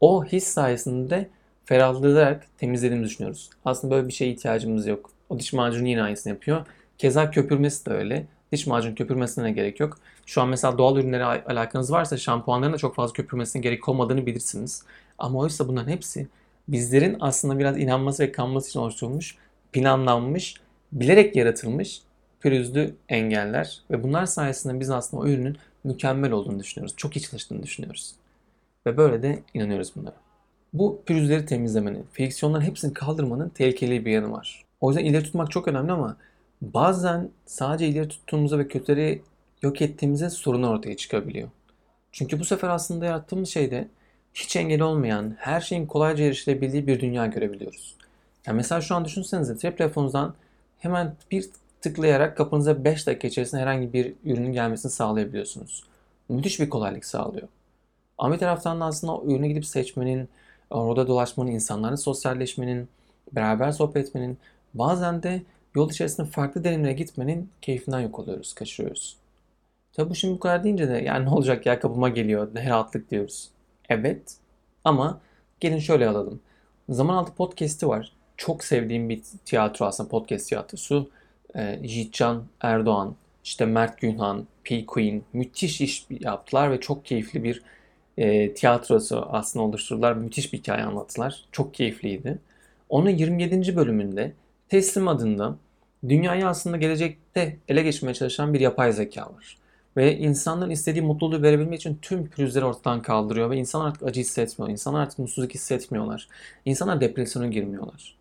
o 0.00 0.24
his 0.24 0.44
sayesinde 0.44 1.28
ferahlayarak 1.64 2.46
temizlediğimizi 2.58 3.10
düşünüyoruz. 3.10 3.50
Aslında 3.64 3.94
böyle 3.94 4.08
bir 4.08 4.12
şeye 4.12 4.32
ihtiyacımız 4.32 4.86
yok. 4.86 5.10
O 5.28 5.38
diş 5.38 5.52
macunu 5.52 5.88
yine 5.88 6.02
aynısını 6.02 6.32
yapıyor. 6.32 6.66
Keza 6.98 7.30
köpürmesi 7.30 7.86
de 7.86 7.90
öyle. 7.90 8.26
Diş 8.52 8.66
macunu 8.66 8.94
köpürmesine 8.94 9.52
gerek 9.52 9.80
yok. 9.80 9.98
Şu 10.26 10.42
an 10.42 10.48
mesela 10.48 10.78
doğal 10.78 10.96
ürünlere 10.96 11.24
alakanız 11.24 11.92
varsa 11.92 12.16
şampuanların 12.16 12.72
da 12.72 12.78
çok 12.78 12.94
fazla 12.94 13.12
köpürmesine 13.12 13.62
gerek 13.62 13.88
olmadığını 13.88 14.26
bilirsiniz. 14.26 14.82
Ama 15.18 15.38
oysa 15.38 15.68
bunların 15.68 15.90
hepsi 15.90 16.28
bizlerin 16.68 17.16
aslında 17.20 17.58
biraz 17.58 17.78
inanması 17.78 18.22
ve 18.22 18.32
kanması 18.32 18.68
için 18.68 18.80
oluşturulmuş, 18.80 19.36
planlanmış, 19.72 20.54
bilerek 20.92 21.36
yaratılmış 21.36 22.02
pürüzlü 22.40 22.94
engeller 23.08 23.80
ve 23.90 24.02
bunlar 24.02 24.26
sayesinde 24.26 24.80
biz 24.80 24.90
aslında 24.90 25.22
o 25.22 25.26
ürünün 25.26 25.56
mükemmel 25.84 26.32
olduğunu 26.32 26.60
düşünüyoruz. 26.60 26.94
Çok 26.96 27.16
iyi 27.16 27.20
çalıştığını 27.20 27.62
düşünüyoruz. 27.62 28.14
Ve 28.86 28.96
böyle 28.96 29.22
de 29.22 29.42
inanıyoruz 29.54 29.92
bunlara. 29.96 30.14
Bu 30.72 31.02
pürüzleri 31.06 31.46
temizlemenin, 31.46 32.06
friksiyonların 32.12 32.64
hepsini 32.64 32.94
kaldırmanın 32.94 33.48
tehlikeli 33.48 34.04
bir 34.04 34.10
yanı 34.10 34.32
var. 34.32 34.64
O 34.80 34.90
yüzden 34.90 35.04
ileri 35.04 35.24
tutmak 35.24 35.50
çok 35.50 35.68
önemli 35.68 35.92
ama 35.92 36.16
bazen 36.62 37.30
sadece 37.46 37.88
ileri 37.88 38.08
tuttuğumuzda 38.08 38.58
ve 38.58 38.68
kötüleri 38.68 39.22
yok 39.62 39.82
ettiğimizde 39.82 40.30
sorun 40.30 40.62
ortaya 40.62 40.96
çıkabiliyor. 40.96 41.48
Çünkü 42.12 42.40
bu 42.40 42.44
sefer 42.44 42.68
aslında 42.68 43.06
yarattığımız 43.06 43.48
şeyde 43.48 43.88
hiç 44.34 44.56
engel 44.56 44.80
olmayan, 44.80 45.36
her 45.38 45.60
şeyin 45.60 45.86
kolayca 45.86 46.24
erişilebildiği 46.24 46.86
bir 46.86 47.00
dünya 47.00 47.26
görebiliyoruz. 47.26 47.96
Yani 48.46 48.56
mesela 48.56 48.80
şu 48.80 48.94
an 48.94 49.04
düşünsenize 49.04 49.58
cep 49.58 49.78
telefonunuzdan 49.78 50.34
hemen 50.78 51.14
bir 51.30 51.50
tıklayarak 51.80 52.36
kapınıza 52.36 52.84
5 52.84 53.06
dakika 53.06 53.28
içerisinde 53.28 53.60
herhangi 53.60 53.92
bir 53.92 54.14
ürünün 54.24 54.52
gelmesini 54.52 54.92
sağlayabiliyorsunuz. 54.92 55.84
Müthiş 56.28 56.60
bir 56.60 56.70
kolaylık 56.70 57.04
sağlıyor. 57.04 57.48
Ama 58.18 58.34
bir 58.34 58.38
taraftan 58.38 58.80
da 58.80 58.84
aslında 58.84 59.16
o 59.16 59.26
ürünü 59.26 59.48
gidip 59.48 59.66
seçmenin, 59.66 60.28
orada 60.70 61.08
dolaşmanın, 61.08 61.50
insanlarla 61.50 61.96
sosyalleşmenin, 61.96 62.88
beraber 63.32 63.72
sohbet 63.72 64.06
etmenin, 64.06 64.38
bazen 64.74 65.22
de 65.22 65.42
yol 65.78 65.90
içerisinde 65.90 66.26
farklı 66.26 66.64
deneyimlere 66.64 66.92
gitmenin 66.92 67.50
keyfinden 67.62 68.00
yok 68.00 68.18
oluyoruz, 68.18 68.54
kaçırıyoruz. 68.54 69.16
Tabi 69.92 70.10
bu 70.10 70.14
şimdi 70.14 70.34
bu 70.34 70.40
kadar 70.40 70.64
deyince 70.64 70.88
de 70.88 70.92
yani 70.92 71.24
ne 71.24 71.30
olacak 71.30 71.66
ya 71.66 71.80
kapıma 71.80 72.08
geliyor, 72.08 72.48
ne 72.54 72.68
rahatlık 72.68 73.10
diyoruz. 73.10 73.50
Evet 73.88 74.36
ama 74.84 75.20
gelin 75.60 75.78
şöyle 75.78 76.08
alalım. 76.08 76.40
Zaman 76.88 77.14
Altı 77.14 77.32
Podcast'i 77.34 77.88
var. 77.88 78.12
Çok 78.36 78.64
sevdiğim 78.64 79.08
bir 79.08 79.22
tiyatro 79.44 79.86
aslında 79.86 80.08
podcast 80.08 80.48
tiyatrosu. 80.48 81.10
Ee, 81.56 81.80
Yiğitcan 81.82 82.44
Erdoğan, 82.60 83.16
işte 83.44 83.66
Mert 83.66 84.00
Günhan, 84.00 84.46
P. 84.64 84.86
Queen 84.86 85.22
müthiş 85.32 85.80
iş 85.80 86.06
yaptılar 86.10 86.70
ve 86.70 86.80
çok 86.80 87.04
keyifli 87.04 87.44
bir 87.44 87.62
e, 88.18 88.54
tiyatrosu 88.54 89.26
aslında 89.30 89.64
oluşturdular. 89.64 90.12
Müthiş 90.12 90.52
bir 90.52 90.58
hikaye 90.58 90.82
anlattılar. 90.84 91.44
Çok 91.52 91.74
keyifliydi. 91.74 92.38
Onun 92.88 93.10
27. 93.10 93.76
bölümünde 93.76 94.32
Teslim 94.68 95.08
adında 95.08 95.56
dünyayı 96.08 96.48
aslında 96.48 96.76
gelecekte 96.76 97.56
ele 97.68 97.82
geçirmeye 97.82 98.14
çalışan 98.14 98.54
bir 98.54 98.60
yapay 98.60 98.92
zeka 98.92 99.22
var. 99.22 99.58
Ve 99.96 100.18
insanların 100.18 100.70
istediği 100.70 101.02
mutluluğu 101.02 101.42
verebilmek 101.42 101.80
için 101.80 101.98
tüm 102.02 102.26
pürüzleri 102.26 102.64
ortadan 102.64 103.02
kaldırıyor 103.02 103.50
ve 103.50 103.56
insanlar 103.56 103.88
artık 103.88 104.02
acı 104.02 104.20
hissetmiyor. 104.20 104.70
İnsanlar 104.70 105.00
artık 105.00 105.18
mutsuzluk 105.18 105.54
hissetmiyorlar. 105.54 106.28
İnsanlar 106.64 107.00
depresyona 107.00 107.46
girmiyorlar. 107.46 108.16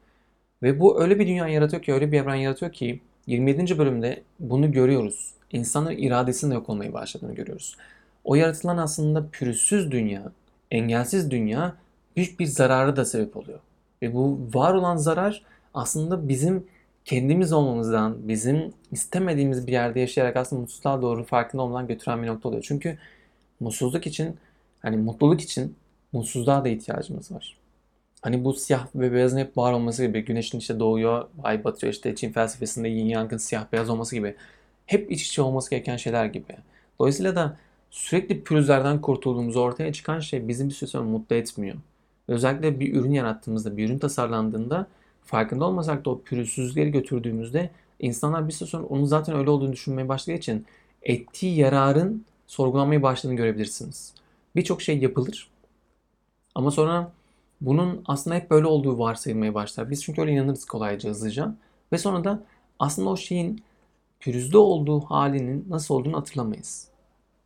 Ve 0.64 0.80
bu 0.80 1.02
öyle 1.02 1.20
bir 1.20 1.28
dünya 1.28 1.48
yaratıyor 1.48 1.82
ki, 1.82 1.94
öyle 1.94 2.12
bir 2.12 2.22
evren 2.22 2.36
yaratıyor 2.36 2.72
ki 2.72 3.02
27. 3.28 3.78
bölümde 3.78 4.24
bunu 4.40 4.72
görüyoruz. 4.72 5.34
İnsanların 5.52 5.98
iradesinin 5.98 6.56
yok 6.56 6.70
olmayı 6.70 6.94
başladığını 6.94 7.36
görüyoruz. 7.36 7.78
O 8.24 8.36
yaratılan 8.36 8.78
aslında 8.78 9.28
pürüzsüz 9.32 9.92
dünya, 9.92 10.32
engelsiz 10.72 11.32
dünya 11.32 11.76
büyük 12.16 12.40
bir 12.40 12.46
zararı 12.46 12.96
da 12.96 13.06
sebep 13.06 13.38
oluyor. 13.38 13.60
Ve 14.02 14.14
bu 14.14 14.40
var 14.54 14.74
olan 14.74 14.98
zarar 14.98 15.42
aslında 15.74 16.30
bizim 16.30 16.68
kendimiz 17.08 17.54
olmamızdan, 17.54 18.28
bizim 18.28 18.74
istemediğimiz 18.92 19.68
bir 19.68 19.72
yerde 19.72 20.00
yaşayarak 20.00 20.36
aslında 20.38 20.62
mutsuzluğa 20.62 21.02
doğru 21.02 21.24
farkında 21.24 21.62
olmadan 21.62 21.88
götüren 21.88 22.24
bir 22.24 22.28
nokta 22.28 22.50
oluyor. 22.50 22.64
Çünkü 22.68 22.98
mutsuzluk 23.60 24.08
için, 24.08 24.36
hani 24.80 24.98
mutluluk 24.98 25.42
için 25.42 25.76
mutsuzluğa 26.14 26.66
da 26.66 26.70
ihtiyacımız 26.70 27.32
var. 27.32 27.58
Hani 28.22 28.44
bu 28.46 28.54
siyah 28.54 28.88
ve 28.96 29.14
beyazın 29.14 29.38
hep 29.38 29.58
var 29.58 29.74
olması 29.74 30.06
gibi, 30.06 30.26
güneşin 30.26 30.60
işte 30.60 30.80
doğuyor, 30.80 31.28
ay 31.44 31.64
batıyor, 31.64 31.94
işte 31.94 32.16
Çin 32.16 32.32
felsefesinde 32.32 32.88
yin 32.88 33.06
yangın 33.06 33.38
siyah 33.38 33.66
beyaz 33.72 33.90
olması 33.90 34.16
gibi. 34.16 34.36
Hep 34.86 35.12
iç 35.12 35.28
içe 35.28 35.42
olması 35.42 35.70
gereken 35.70 35.98
şeyler 35.98 36.26
gibi. 36.26 36.56
Dolayısıyla 37.00 37.36
da 37.36 37.58
sürekli 37.92 38.44
pürüzlerden 38.44 39.02
kurtulduğumuz 39.02 39.56
ortaya 39.56 39.94
çıkan 39.94 40.20
şey 40.20 40.48
bizim 40.48 40.70
bir 40.70 40.74
süre 40.74 40.90
sonra 40.90 41.04
mutlu 41.04 41.36
etmiyor. 41.36 41.76
Özellikle 42.28 42.80
bir 42.80 42.96
ürün 42.96 43.12
yarattığımızda, 43.12 43.78
bir 43.78 43.90
ürün 43.90 44.00
tasarlandığında 44.00 44.88
farkında 45.28 45.66
olmasak 45.66 46.06
da 46.06 46.10
o 46.10 46.22
pürüzsüzlükleri 46.22 46.92
götürdüğümüzde 46.92 47.70
insanlar 48.00 48.48
bir 48.48 48.54
süre 48.54 48.70
sonra 48.70 48.86
onun 48.86 49.06
zaten 49.06 49.36
öyle 49.36 49.50
olduğunu 49.50 49.74
düşünmeye 49.74 50.10
başladığı 50.10 50.38
için 50.38 50.66
ettiği 51.04 51.56
yararın 51.56 52.26
sorgulanmaya 52.48 53.02
başladığını 53.02 53.38
görebilirsiniz. 53.38 54.14
Birçok 54.56 54.82
şey 54.82 54.98
yapılır 54.98 55.50
ama 56.56 56.72
sonra 56.72 57.12
bunun 57.62 58.04
aslında 58.08 58.36
hep 58.36 58.52
böyle 58.52 58.68
olduğu 58.68 59.00
varsayılmaya 59.00 59.54
başlar. 59.54 59.90
Biz 59.90 60.04
çünkü 60.04 60.22
öyle 60.22 60.32
inanırız 60.32 60.66
kolayca, 60.66 61.10
hızlıca. 61.10 61.56
Ve 61.94 61.98
sonra 61.98 62.24
da 62.24 62.44
aslında 62.80 63.10
o 63.10 63.18
şeyin 63.18 63.64
pürüzlü 64.20 64.58
olduğu 64.58 65.00
halinin 65.00 65.66
nasıl 65.70 65.96
olduğunu 65.96 66.18
hatırlamayız. 66.18 66.88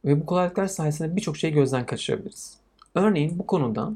Ve 0.06 0.22
bu 0.22 0.26
kolaylıklar 0.26 0.68
sayesinde 0.68 1.16
birçok 1.16 1.38
şeyi 1.38 1.54
gözden 1.54 1.86
kaçırabiliriz. 1.86 2.58
Örneğin 2.96 3.40
bu 3.40 3.48
konuda 3.48 3.94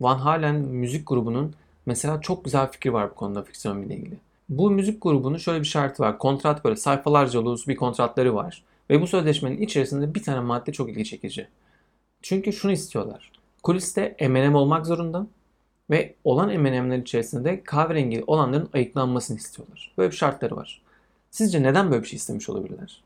Van 0.00 0.18
Halen 0.18 0.54
müzik 0.54 1.08
grubunun 1.08 1.54
mesela 1.88 2.20
çok 2.20 2.44
güzel 2.44 2.70
fikri 2.70 2.92
var 2.92 3.10
bu 3.10 3.14
konuda 3.14 3.42
fiksiyon 3.42 3.82
ile 3.82 3.96
ilgili. 3.96 4.16
Bu 4.48 4.70
müzik 4.70 5.02
grubunun 5.02 5.36
şöyle 5.36 5.60
bir 5.60 5.66
şartı 5.66 6.02
var. 6.02 6.18
Kontrat 6.18 6.64
böyle 6.64 6.76
sayfalarca 6.76 7.44
dolu 7.44 7.58
bir 7.68 7.76
kontratları 7.76 8.34
var. 8.34 8.62
Ve 8.90 9.00
bu 9.00 9.06
sözleşmenin 9.06 9.60
içerisinde 9.60 10.14
bir 10.14 10.22
tane 10.22 10.40
madde 10.40 10.72
çok 10.72 10.90
ilgi 10.90 11.04
çekici. 11.04 11.48
Çünkü 12.22 12.52
şunu 12.52 12.72
istiyorlar. 12.72 13.32
Kuliste 13.62 14.16
M&M 14.20 14.56
olmak 14.56 14.86
zorunda 14.86 15.26
ve 15.90 16.14
olan 16.24 16.48
M&M'ler 16.48 16.98
içerisinde 16.98 17.44
de 17.44 17.62
kahverengi 17.64 18.24
olanların 18.26 18.68
ayıklanmasını 18.72 19.36
istiyorlar. 19.36 19.92
Böyle 19.98 20.10
bir 20.10 20.16
şartları 20.16 20.56
var. 20.56 20.82
Sizce 21.30 21.62
neden 21.62 21.90
böyle 21.90 22.02
bir 22.02 22.08
şey 22.08 22.16
istemiş 22.16 22.48
olabilirler? 22.48 23.02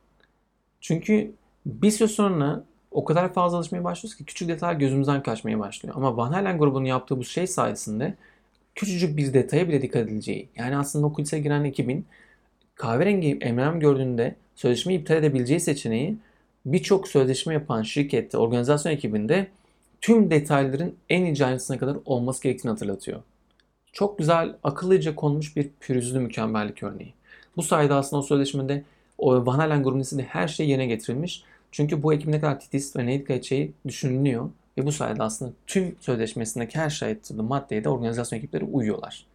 Çünkü 0.80 1.32
bir 1.66 1.90
süre 1.90 2.08
sonra 2.08 2.64
o 2.90 3.04
kadar 3.04 3.32
fazla 3.32 3.58
alışmaya 3.58 3.84
başlıyoruz 3.84 4.16
ki 4.16 4.24
küçük 4.24 4.48
detaylar 4.48 4.80
gözümüzden 4.80 5.22
kaçmaya 5.22 5.58
başlıyor. 5.58 5.94
Ama 5.96 6.16
Van 6.16 6.32
Halen 6.32 6.58
grubunun 6.58 6.84
yaptığı 6.84 7.18
bu 7.18 7.24
şey 7.24 7.46
sayesinde 7.46 8.14
küçücük 8.74 9.16
bir 9.16 9.34
detaya 9.34 9.68
bile 9.68 9.82
dikkat 9.82 10.02
edileceği. 10.02 10.48
Yani 10.56 10.76
aslında 10.76 11.06
o 11.06 11.12
kulise 11.12 11.38
giren 11.38 11.64
ekibin 11.64 12.06
kahverengi 12.74 13.34
M&M 13.34 13.78
gördüğünde 13.78 14.34
sözleşmeyi 14.54 15.00
iptal 15.00 15.16
edebileceği 15.16 15.60
seçeneği 15.60 16.16
birçok 16.66 17.08
sözleşme 17.08 17.54
yapan 17.54 17.82
şirkette, 17.82 18.38
organizasyon 18.38 18.92
ekibinde 18.92 19.46
tüm 20.00 20.30
detayların 20.30 20.94
en 21.08 21.24
ince 21.24 21.46
ayrıntısına 21.46 21.78
kadar 21.78 21.96
olması 22.04 22.42
gerektiğini 22.42 22.70
hatırlatıyor. 22.70 23.22
Çok 23.92 24.18
güzel, 24.18 24.56
akıllıca 24.62 25.14
konmuş 25.14 25.56
bir 25.56 25.70
pürüzlü 25.80 26.20
mükemmellik 26.20 26.82
örneği. 26.82 27.14
Bu 27.56 27.62
sayede 27.62 27.94
aslında 27.94 28.20
o 28.20 28.22
sözleşmede 28.22 28.84
o 29.18 29.46
Van 29.46 29.58
Halen 29.58 30.00
içinde 30.00 30.22
her 30.22 30.48
şey 30.48 30.68
yerine 30.68 30.86
getirilmiş. 30.86 31.44
Çünkü 31.72 32.02
bu 32.02 32.14
ekip 32.14 32.28
ne 32.28 32.40
kadar 32.40 32.60
titiz 32.60 32.96
ve 32.96 33.06
ne 33.06 33.18
dikkat 33.18 33.36
edeceği 33.36 33.72
düşünülüyor. 33.86 34.50
Ve 34.78 34.86
bu 34.86 34.92
sayede 34.92 35.22
aslında 35.22 35.52
tüm 35.66 35.96
sözleşmesindeki 36.00 36.78
her 36.78 36.90
şahit 36.90 37.30
maddeye 37.30 37.84
de 37.84 37.88
organizasyon 37.88 38.38
ekipleri 38.38 38.64
uyuyorlar. 38.64 39.26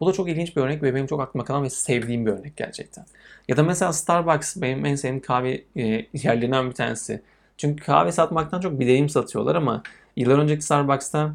Bu 0.00 0.06
da 0.06 0.12
çok 0.12 0.28
ilginç 0.28 0.56
bir 0.56 0.62
örnek 0.62 0.82
ve 0.82 0.94
benim 0.94 1.06
çok 1.06 1.20
aklıma 1.20 1.44
kalan 1.44 1.64
ve 1.64 1.70
sevdiğim 1.70 2.26
bir 2.26 2.30
örnek 2.30 2.56
gerçekten. 2.56 3.04
Ya 3.48 3.56
da 3.56 3.62
mesela 3.62 3.92
Starbucks 3.92 4.56
benim 4.56 4.84
en 4.86 4.94
sevdiğim 4.94 5.20
kahve 5.20 5.64
e, 5.76 6.06
yerlerinden 6.12 6.70
bir 6.70 6.74
tanesi. 6.74 7.22
Çünkü 7.56 7.84
kahve 7.84 8.12
satmaktan 8.12 8.60
çok 8.60 8.80
bir 8.80 8.86
deneyim 8.86 9.08
satıyorlar 9.08 9.54
ama 9.54 9.82
yıllar 10.16 10.38
önceki 10.38 10.62
Starbucks'ta 10.62 11.34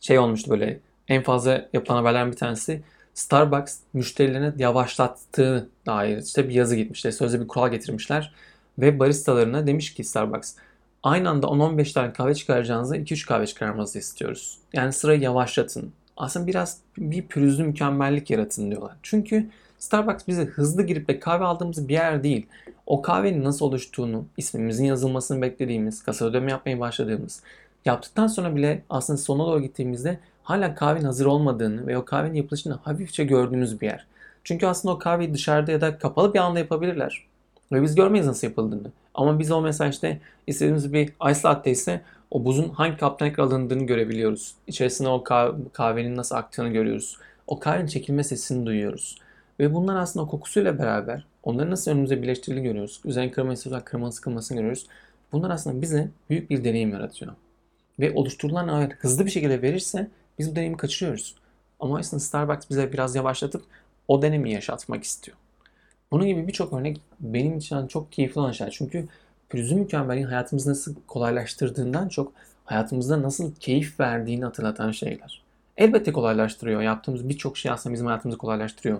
şey 0.00 0.18
olmuştu 0.18 0.50
böyle 0.50 0.80
en 1.08 1.22
fazla 1.22 1.68
yapılan 1.72 1.96
haberlerden 1.96 2.32
bir 2.32 2.36
tanesi 2.36 2.82
Starbucks 3.14 3.78
müşterilerine 3.92 4.52
yavaşlattığı 4.58 5.68
dair 5.86 6.18
işte 6.22 6.48
bir 6.48 6.54
yazı 6.54 6.76
gitmişler. 6.76 7.10
Sözde 7.10 7.40
bir 7.40 7.48
kural 7.48 7.70
getirmişler. 7.70 8.34
Ve 8.78 8.98
baristalarına 8.98 9.66
demiş 9.66 9.94
ki 9.94 10.04
Starbucks 10.04 10.54
aynı 11.02 11.30
anda 11.30 11.46
10-15 11.46 11.92
tane 11.92 12.12
kahve 12.12 12.34
çıkaracağınızda 12.34 12.96
2-3 12.96 13.26
kahve 13.26 13.46
çıkarmanızı 13.46 13.98
istiyoruz. 13.98 14.58
Yani 14.72 14.92
sırayı 14.92 15.20
yavaşlatın. 15.20 15.92
Aslında 16.16 16.46
biraz 16.46 16.78
bir 16.98 17.26
pürüzlü 17.26 17.64
mükemmellik 17.64 18.30
yaratın 18.30 18.70
diyorlar. 18.70 18.96
Çünkü 19.02 19.50
Starbucks 19.78 20.28
bize 20.28 20.44
hızlı 20.44 20.82
girip 20.82 21.08
de 21.08 21.20
kahve 21.20 21.44
aldığımız 21.44 21.88
bir 21.88 21.94
yer 21.94 22.22
değil. 22.22 22.46
O 22.86 23.02
kahvenin 23.02 23.44
nasıl 23.44 23.66
oluştuğunu, 23.66 24.24
ismimizin 24.36 24.84
yazılmasını 24.84 25.42
beklediğimiz, 25.42 26.02
kasa 26.02 26.24
ödeme 26.24 26.50
yapmaya 26.50 26.80
başladığımız, 26.80 27.42
yaptıktan 27.84 28.26
sonra 28.26 28.56
bile 28.56 28.82
aslında 28.90 29.16
sona 29.16 29.46
doğru 29.46 29.62
gittiğimizde 29.62 30.18
hala 30.42 30.74
kahvenin 30.74 31.04
hazır 31.04 31.26
olmadığını 31.26 31.86
ve 31.86 31.98
o 31.98 32.04
kahvenin 32.04 32.34
yapılışını 32.34 32.74
hafifçe 32.74 33.24
gördüğümüz 33.24 33.80
bir 33.80 33.86
yer. 33.86 34.06
Çünkü 34.44 34.66
aslında 34.66 34.94
o 34.94 34.98
kahveyi 34.98 35.34
dışarıda 35.34 35.72
ya 35.72 35.80
da 35.80 35.98
kapalı 35.98 36.34
bir 36.34 36.38
anda 36.38 36.58
yapabilirler. 36.58 37.26
Ve 37.72 37.82
biz 37.82 37.94
görmeyiz 37.94 38.26
nasıl 38.26 38.46
yapıldığını. 38.46 38.92
Ama 39.18 39.38
biz 39.38 39.50
o 39.50 39.68
işte 39.68 40.20
istediğimiz 40.46 40.92
bir 40.92 41.08
ice 41.30 41.40
latte 41.44 41.70
ise 41.70 42.00
o 42.30 42.44
buzun 42.44 42.68
hangi 42.68 42.96
kaptan 42.96 43.34
alındığını 43.38 43.86
görebiliyoruz. 43.86 44.54
İçerisine 44.66 45.08
o 45.08 45.24
kahvenin 45.72 46.16
nasıl 46.16 46.34
aktığını 46.34 46.68
görüyoruz. 46.68 47.16
O 47.46 47.58
kahvenin 47.58 47.86
çekilme 47.86 48.24
sesini 48.24 48.66
duyuyoruz. 48.66 49.18
Ve 49.60 49.74
bunlar 49.74 49.96
aslında 49.96 50.26
kokusuyla 50.26 50.78
beraber 50.78 51.26
onları 51.42 51.70
nasıl 51.70 51.90
önümüze 51.90 52.22
birleştirildiğini 52.22 52.68
görüyoruz. 52.68 53.00
Üzerine 53.04 53.30
kırma 53.30 53.52
istiyorsak 53.52 53.86
kırmanın 53.86 54.10
sıkılmasını 54.10 54.56
görüyoruz. 54.56 54.86
Bunlar 55.32 55.50
aslında 55.50 55.82
bize 55.82 56.08
büyük 56.30 56.50
bir 56.50 56.64
deneyim 56.64 56.92
yaratıyor. 56.92 57.32
Ve 58.00 58.12
oluşturulan 58.14 58.68
eğer 58.68 58.90
hızlı 58.90 59.26
bir 59.26 59.30
şekilde 59.30 59.62
verirse 59.62 60.10
biz 60.38 60.50
bu 60.50 60.56
deneyimi 60.56 60.76
kaçırıyoruz. 60.76 61.34
Ama 61.80 61.98
aslında 61.98 62.20
Starbucks 62.20 62.70
bize 62.70 62.92
biraz 62.92 63.14
yavaşlatıp 63.14 63.62
o 64.08 64.22
deneyimi 64.22 64.52
yaşatmak 64.52 65.04
istiyor. 65.04 65.36
Bunun 66.12 66.26
gibi 66.26 66.46
birçok 66.46 66.72
örnek 66.72 67.00
benim 67.20 67.58
için 67.58 67.76
hani 67.76 67.88
çok 67.88 68.12
keyifli 68.12 68.40
olan 68.40 68.52
şeyler. 68.52 68.72
Çünkü 68.72 69.08
pürüzü 69.48 69.74
mükemmelliğin 69.74 70.26
hayatımızı 70.26 70.70
nasıl 70.70 70.94
kolaylaştırdığından 71.06 72.08
çok 72.08 72.32
hayatımızda 72.64 73.22
nasıl 73.22 73.54
keyif 73.54 74.00
verdiğini 74.00 74.44
hatırlatan 74.44 74.90
şeyler. 74.90 75.42
Elbette 75.76 76.12
kolaylaştırıyor. 76.12 76.82
Yaptığımız 76.82 77.28
birçok 77.28 77.58
şey 77.58 77.72
aslında 77.72 77.94
bizim 77.94 78.06
hayatımızı 78.06 78.38
kolaylaştırıyor. 78.38 78.98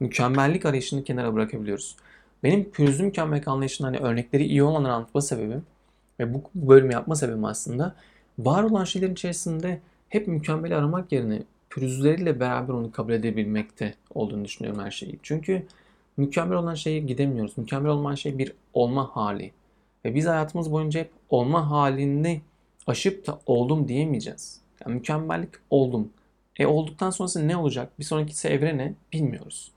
Mükemmellik 0.00 0.66
arayışını 0.66 1.04
kenara 1.04 1.34
bırakabiliyoruz. 1.34 1.96
Benim 2.42 2.70
pürüzlü 2.70 3.04
mükemmellik 3.04 3.48
anlayışının 3.48 3.94
hani 3.94 3.98
örnekleri 3.98 4.44
iyi 4.44 4.62
olanları 4.62 4.92
anlatma 4.92 5.20
sebebim 5.20 5.62
ve 6.20 6.34
bu 6.34 6.42
bölümü 6.54 6.92
yapma 6.92 7.16
sebebim 7.16 7.44
aslında 7.44 7.94
var 8.38 8.62
olan 8.62 8.84
şeylerin 8.84 9.12
içerisinde 9.12 9.80
hep 10.08 10.28
mükemmeli 10.28 10.76
aramak 10.76 11.12
yerine 11.12 11.42
pürüzleriyle 11.70 12.40
beraber 12.40 12.74
onu 12.74 12.92
kabul 12.92 13.12
edebilmekte 13.12 13.94
olduğunu 14.14 14.44
düşünüyorum 14.44 14.82
her 14.84 14.90
şeyi. 14.90 15.18
Çünkü 15.22 15.62
mükemmel 16.16 16.58
olan 16.58 16.74
şeye 16.74 16.98
gidemiyoruz. 16.98 17.58
Mükemmel 17.58 17.92
olan 17.92 18.14
şey 18.14 18.38
bir 18.38 18.52
olma 18.74 19.16
hali. 19.16 19.52
Ve 20.04 20.14
biz 20.14 20.26
hayatımız 20.26 20.72
boyunca 20.72 21.00
hep 21.00 21.10
olma 21.28 21.70
halini 21.70 22.40
aşıp 22.86 23.26
da 23.26 23.40
oldum 23.46 23.88
diyemeyeceğiz. 23.88 24.60
Yani 24.86 24.94
mükemmellik 24.94 25.50
oldum. 25.70 26.12
E 26.58 26.66
olduktan 26.66 27.10
sonrası 27.10 27.48
ne 27.48 27.56
olacak? 27.56 27.98
Bir 27.98 28.04
sonraki 28.04 28.48
evre 28.48 28.78
ne? 28.78 28.94
Bilmiyoruz. 29.12 29.70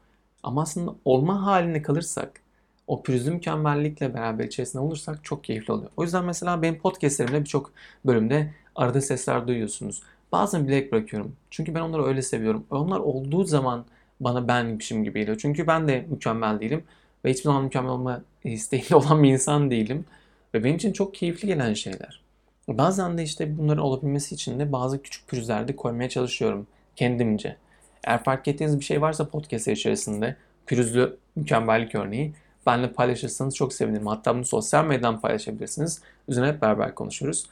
Ama 0.44 0.62
aslında 0.62 0.96
olma 1.06 1.46
haline 1.46 1.82
kalırsak, 1.82 2.42
o 2.88 3.04
pürüzlü 3.04 3.32
mükemmellikle 3.32 4.14
beraber 4.14 4.46
içerisinde 4.46 4.82
olursak 4.84 5.24
çok 5.24 5.44
keyifli 5.44 5.74
oluyor. 5.74 5.92
O 5.98 6.04
yüzden 6.04 6.26
mesela 6.26 6.62
benim 6.62 6.80
podcastlerimde 6.80 7.40
birçok 7.40 7.72
bölümde 8.06 8.54
arada 8.76 9.02
sesler 9.02 9.48
duyuyorsunuz. 9.48 10.02
Bazen 10.32 10.68
bilerek 10.68 10.92
bırakıyorum. 10.92 11.36
Çünkü 11.50 11.76
ben 11.76 11.82
onları 11.82 12.04
öyle 12.06 12.22
seviyorum. 12.22 12.66
Onlar 12.70 13.00
olduğu 13.00 13.44
zaman 13.44 13.86
bana 14.24 14.48
benmişim 14.48 15.04
gibi 15.04 15.20
geliyor. 15.20 15.38
Çünkü 15.42 15.68
ben 15.68 15.88
de 15.88 16.06
mükemmel 16.10 16.60
değilim. 16.60 16.84
Ve 17.26 17.30
hiçbir 17.30 17.44
zaman 17.44 17.64
mükemmel 17.64 17.92
olma 17.92 18.22
isteğinde 18.44 18.96
olan 18.96 19.24
bir 19.24 19.30
insan 19.30 19.72
değilim. 19.72 20.06
Ve 20.54 20.64
benim 20.64 20.76
için 20.76 20.94
çok 20.94 21.14
keyifli 21.14 21.48
gelen 21.48 21.74
şeyler. 21.74 22.22
Bazen 22.68 23.18
de 23.18 23.24
işte 23.24 23.58
bunların 23.58 23.84
olabilmesi 23.84 24.36
için 24.36 24.60
de 24.60 24.72
bazı 24.72 25.02
küçük 25.02 25.28
pürüzler 25.28 25.68
de 25.68 25.76
koymaya 25.76 26.10
çalışıyorum 26.10 26.68
kendimce. 26.96 27.56
Eğer 28.04 28.24
fark 28.24 28.48
ettiğiniz 28.48 28.80
bir 28.80 28.86
şey 28.86 29.02
varsa 29.02 29.30
podcast 29.30 29.68
içerisinde 29.68 30.36
pürüzlü 30.66 31.18
mükemmellik 31.36 31.96
örneği 31.96 32.34
benimle 32.66 32.92
paylaşırsanız 32.92 33.56
çok 33.56 33.74
sevinirim. 33.74 34.08
Hatta 34.08 34.36
bunu 34.36 34.46
sosyal 34.46 34.86
medyadan 34.86 35.22
paylaşabilirsiniz. 35.22 36.02
Üzerine 36.28 36.50
hep 36.50 36.62
beraber 36.62 36.96
konuşuruz. 36.96 37.46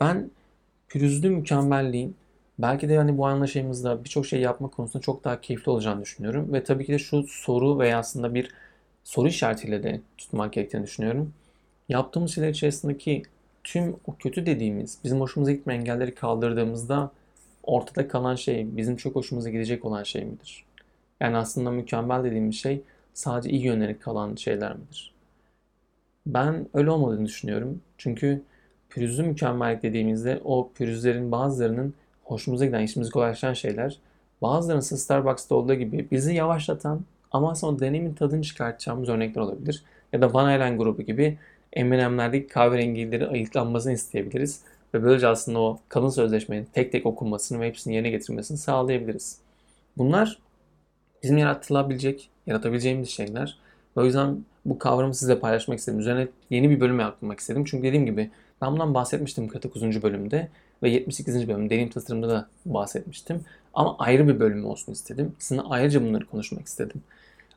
Ben 0.00 0.30
pürüzlü 0.88 1.30
mükemmelliğin 1.30 2.16
belki 2.62 2.88
de 2.88 2.96
hani 2.96 3.18
bu 3.18 3.26
anlaşmamızda 3.26 4.04
birçok 4.04 4.26
şey 4.26 4.40
yapma 4.40 4.68
konusunda 4.68 5.02
çok 5.02 5.24
daha 5.24 5.40
keyifli 5.40 5.70
olacağını 5.70 6.02
düşünüyorum. 6.02 6.52
Ve 6.52 6.64
tabii 6.64 6.86
ki 6.86 6.92
de 6.92 6.98
şu 6.98 7.22
soru 7.28 7.78
veya 7.78 7.98
aslında 7.98 8.34
bir 8.34 8.50
soru 9.04 9.28
işaretiyle 9.28 9.82
de 9.82 10.00
tutmak 10.18 10.52
gerektiğini 10.52 10.82
düşünüyorum. 10.82 11.32
Yaptığımız 11.88 12.34
şeyler 12.34 12.48
içerisindeki 12.48 13.22
tüm 13.64 13.96
o 14.06 14.16
kötü 14.16 14.46
dediğimiz, 14.46 14.98
bizim 15.04 15.20
hoşumuza 15.20 15.52
gitmeyen 15.52 15.80
engelleri 15.80 16.14
kaldırdığımızda 16.14 17.10
ortada 17.62 18.08
kalan 18.08 18.34
şey 18.34 18.76
bizim 18.76 18.96
çok 18.96 19.16
hoşumuza 19.16 19.50
gidecek 19.50 19.84
olan 19.84 20.02
şey 20.02 20.24
midir? 20.24 20.64
Yani 21.20 21.36
aslında 21.36 21.70
mükemmel 21.70 22.24
dediğimiz 22.24 22.54
şey 22.56 22.82
sadece 23.14 23.50
iyi 23.50 23.62
yönleri 23.62 23.98
kalan 23.98 24.34
şeyler 24.34 24.76
midir? 24.76 25.14
Ben 26.26 26.68
öyle 26.74 26.90
olmadığını 26.90 27.26
düşünüyorum. 27.26 27.82
Çünkü 27.98 28.42
pürüzlü 28.90 29.22
mükemmellik 29.22 29.82
dediğimizde 29.82 30.40
o 30.44 30.70
pürüzlerin 30.74 31.32
bazılarının 31.32 31.94
hoşumuza 32.30 32.66
giden, 32.66 32.82
işimizi 32.82 33.10
kolaylaştıran 33.10 33.52
şeyler 33.52 33.98
bazılarının 34.42 34.80
Starbucks'ta 34.80 35.54
olduğu 35.54 35.74
gibi 35.74 36.06
bizi 36.10 36.34
yavaşlatan 36.34 37.00
ama 37.32 37.54
sonra 37.54 37.80
deneyimin 37.80 38.14
tadını 38.14 38.42
çıkartacağımız 38.42 39.08
örnekler 39.08 39.42
olabilir. 39.42 39.84
Ya 40.12 40.22
da 40.22 40.34
Van 40.34 40.44
Halen 40.44 40.78
grubu 40.78 41.02
gibi 41.02 41.38
M&M'lerdeki 41.76 42.48
kahverengileri 42.48 43.26
ayıklanmasını 43.26 43.92
isteyebiliriz. 43.92 44.60
Ve 44.94 45.02
böylece 45.02 45.28
aslında 45.28 45.58
o 45.58 45.78
kalın 45.88 46.08
sözleşmenin 46.08 46.68
tek 46.72 46.92
tek 46.92 47.06
okunmasını 47.06 47.60
ve 47.60 47.66
hepsini 47.68 47.94
yerine 47.94 48.10
getirmesini 48.10 48.58
sağlayabiliriz. 48.58 49.38
Bunlar 49.98 50.38
bizim 51.22 51.38
yaratılabilecek, 51.38 52.30
yaratabileceğimiz 52.46 53.08
şeyler. 53.08 53.58
O 53.96 54.04
yüzden 54.04 54.44
bu 54.64 54.78
kavramı 54.78 55.14
size 55.14 55.40
paylaşmak 55.40 55.78
istedim. 55.78 56.00
Üzerine 56.00 56.28
yeni 56.50 56.70
bir 56.70 56.80
bölüm 56.80 57.00
yapmak 57.00 57.40
istedim. 57.40 57.64
Çünkü 57.64 57.84
dediğim 57.84 58.06
gibi 58.06 58.30
ben 58.62 58.72
bundan 58.72 58.94
bahsetmiştim 58.94 59.48
49. 59.48 60.02
bölümde 60.02 60.48
ve 60.82 60.90
78. 60.90 61.48
bölüm 61.48 61.70
deneyim 61.70 61.90
tasarımda 61.90 62.28
da 62.28 62.48
bahsetmiştim. 62.66 63.44
Ama 63.74 63.96
ayrı 63.98 64.28
bir 64.28 64.40
bölüm 64.40 64.64
olsun 64.64 64.92
istedim. 64.92 65.32
Sizinle 65.38 65.62
ayrıca 65.68 66.02
bunları 66.02 66.26
konuşmak 66.26 66.66
istedim. 66.66 67.02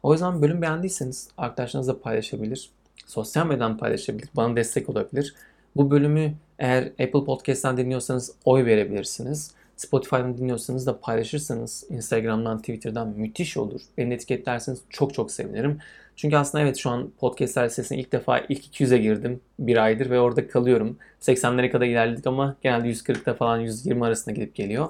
O 0.03 0.13
yüzden 0.13 0.41
bölüm 0.41 0.62
beğendiyseniz 0.62 1.29
arkadaşlarınızla 1.38 1.99
paylaşabilir. 1.99 2.69
Sosyal 3.05 3.47
medyadan 3.47 3.77
paylaşabilir. 3.77 4.29
Bana 4.36 4.55
destek 4.55 4.89
olabilir. 4.89 5.36
Bu 5.75 5.91
bölümü 5.91 6.33
eğer 6.59 6.83
Apple 6.83 7.25
Podcast'ten 7.25 7.77
dinliyorsanız 7.77 8.31
oy 8.45 8.65
verebilirsiniz. 8.65 9.51
Spotify'dan 9.77 10.38
dinliyorsanız 10.38 10.88
da 10.88 10.99
paylaşırsanız 10.99 11.83
Instagram'dan, 11.89 12.59
Twitter'dan 12.59 13.07
müthiş 13.07 13.57
olur. 13.57 13.81
Beni 13.97 14.13
etiketlerseniz 14.13 14.81
çok 14.89 15.13
çok 15.13 15.31
sevinirim. 15.31 15.79
Çünkü 16.15 16.36
aslında 16.36 16.63
evet 16.63 16.78
şu 16.78 16.89
an 16.89 17.10
podcastler 17.19 17.65
listesine 17.65 17.97
ilk 17.97 18.12
defa 18.12 18.39
ilk 18.39 18.65
200'e 18.65 18.97
girdim 18.97 19.41
bir 19.60 19.78
aydır 19.78 20.10
ve 20.10 20.19
orada 20.19 20.47
kalıyorum. 20.47 20.97
80'lere 21.21 21.71
kadar 21.71 21.86
ilerledik 21.86 22.28
ama 22.28 22.56
genelde 22.63 22.89
140'ta 22.89 23.34
falan 23.34 23.60
120 23.60 24.06
arasında 24.06 24.36
gidip 24.36 24.56
geliyor. 24.56 24.89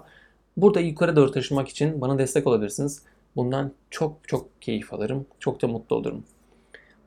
Burada 0.58 0.80
yukarı 0.80 1.16
doğru 1.16 1.32
taşımak 1.32 1.70
için 1.70 2.02
bana 2.02 2.18
destek 2.18 2.48
olabilirsiniz. 2.48 3.02
Bundan 3.36 3.72
çok 3.90 4.28
çok 4.28 4.62
keyif 4.62 4.94
alırım. 4.94 5.26
Çok 5.40 5.62
da 5.62 5.68
mutlu 5.68 5.96
olurum. 5.96 6.24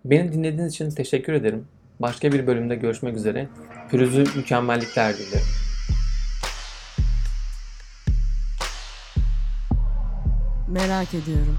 Beni 0.05 0.33
dinlediğiniz 0.33 0.73
için 0.73 0.91
teşekkür 0.91 1.33
ederim. 1.33 1.67
Başka 2.01 2.33
bir 2.33 2.47
bölümde 2.47 2.75
görüşmek 2.77 3.17
üzere. 3.17 3.49
Pürüzlü 3.91 4.25
mükemmellikler 4.37 5.17
dilerim. 5.17 5.47
Merak 10.69 11.15
ediyorum. 11.15 11.59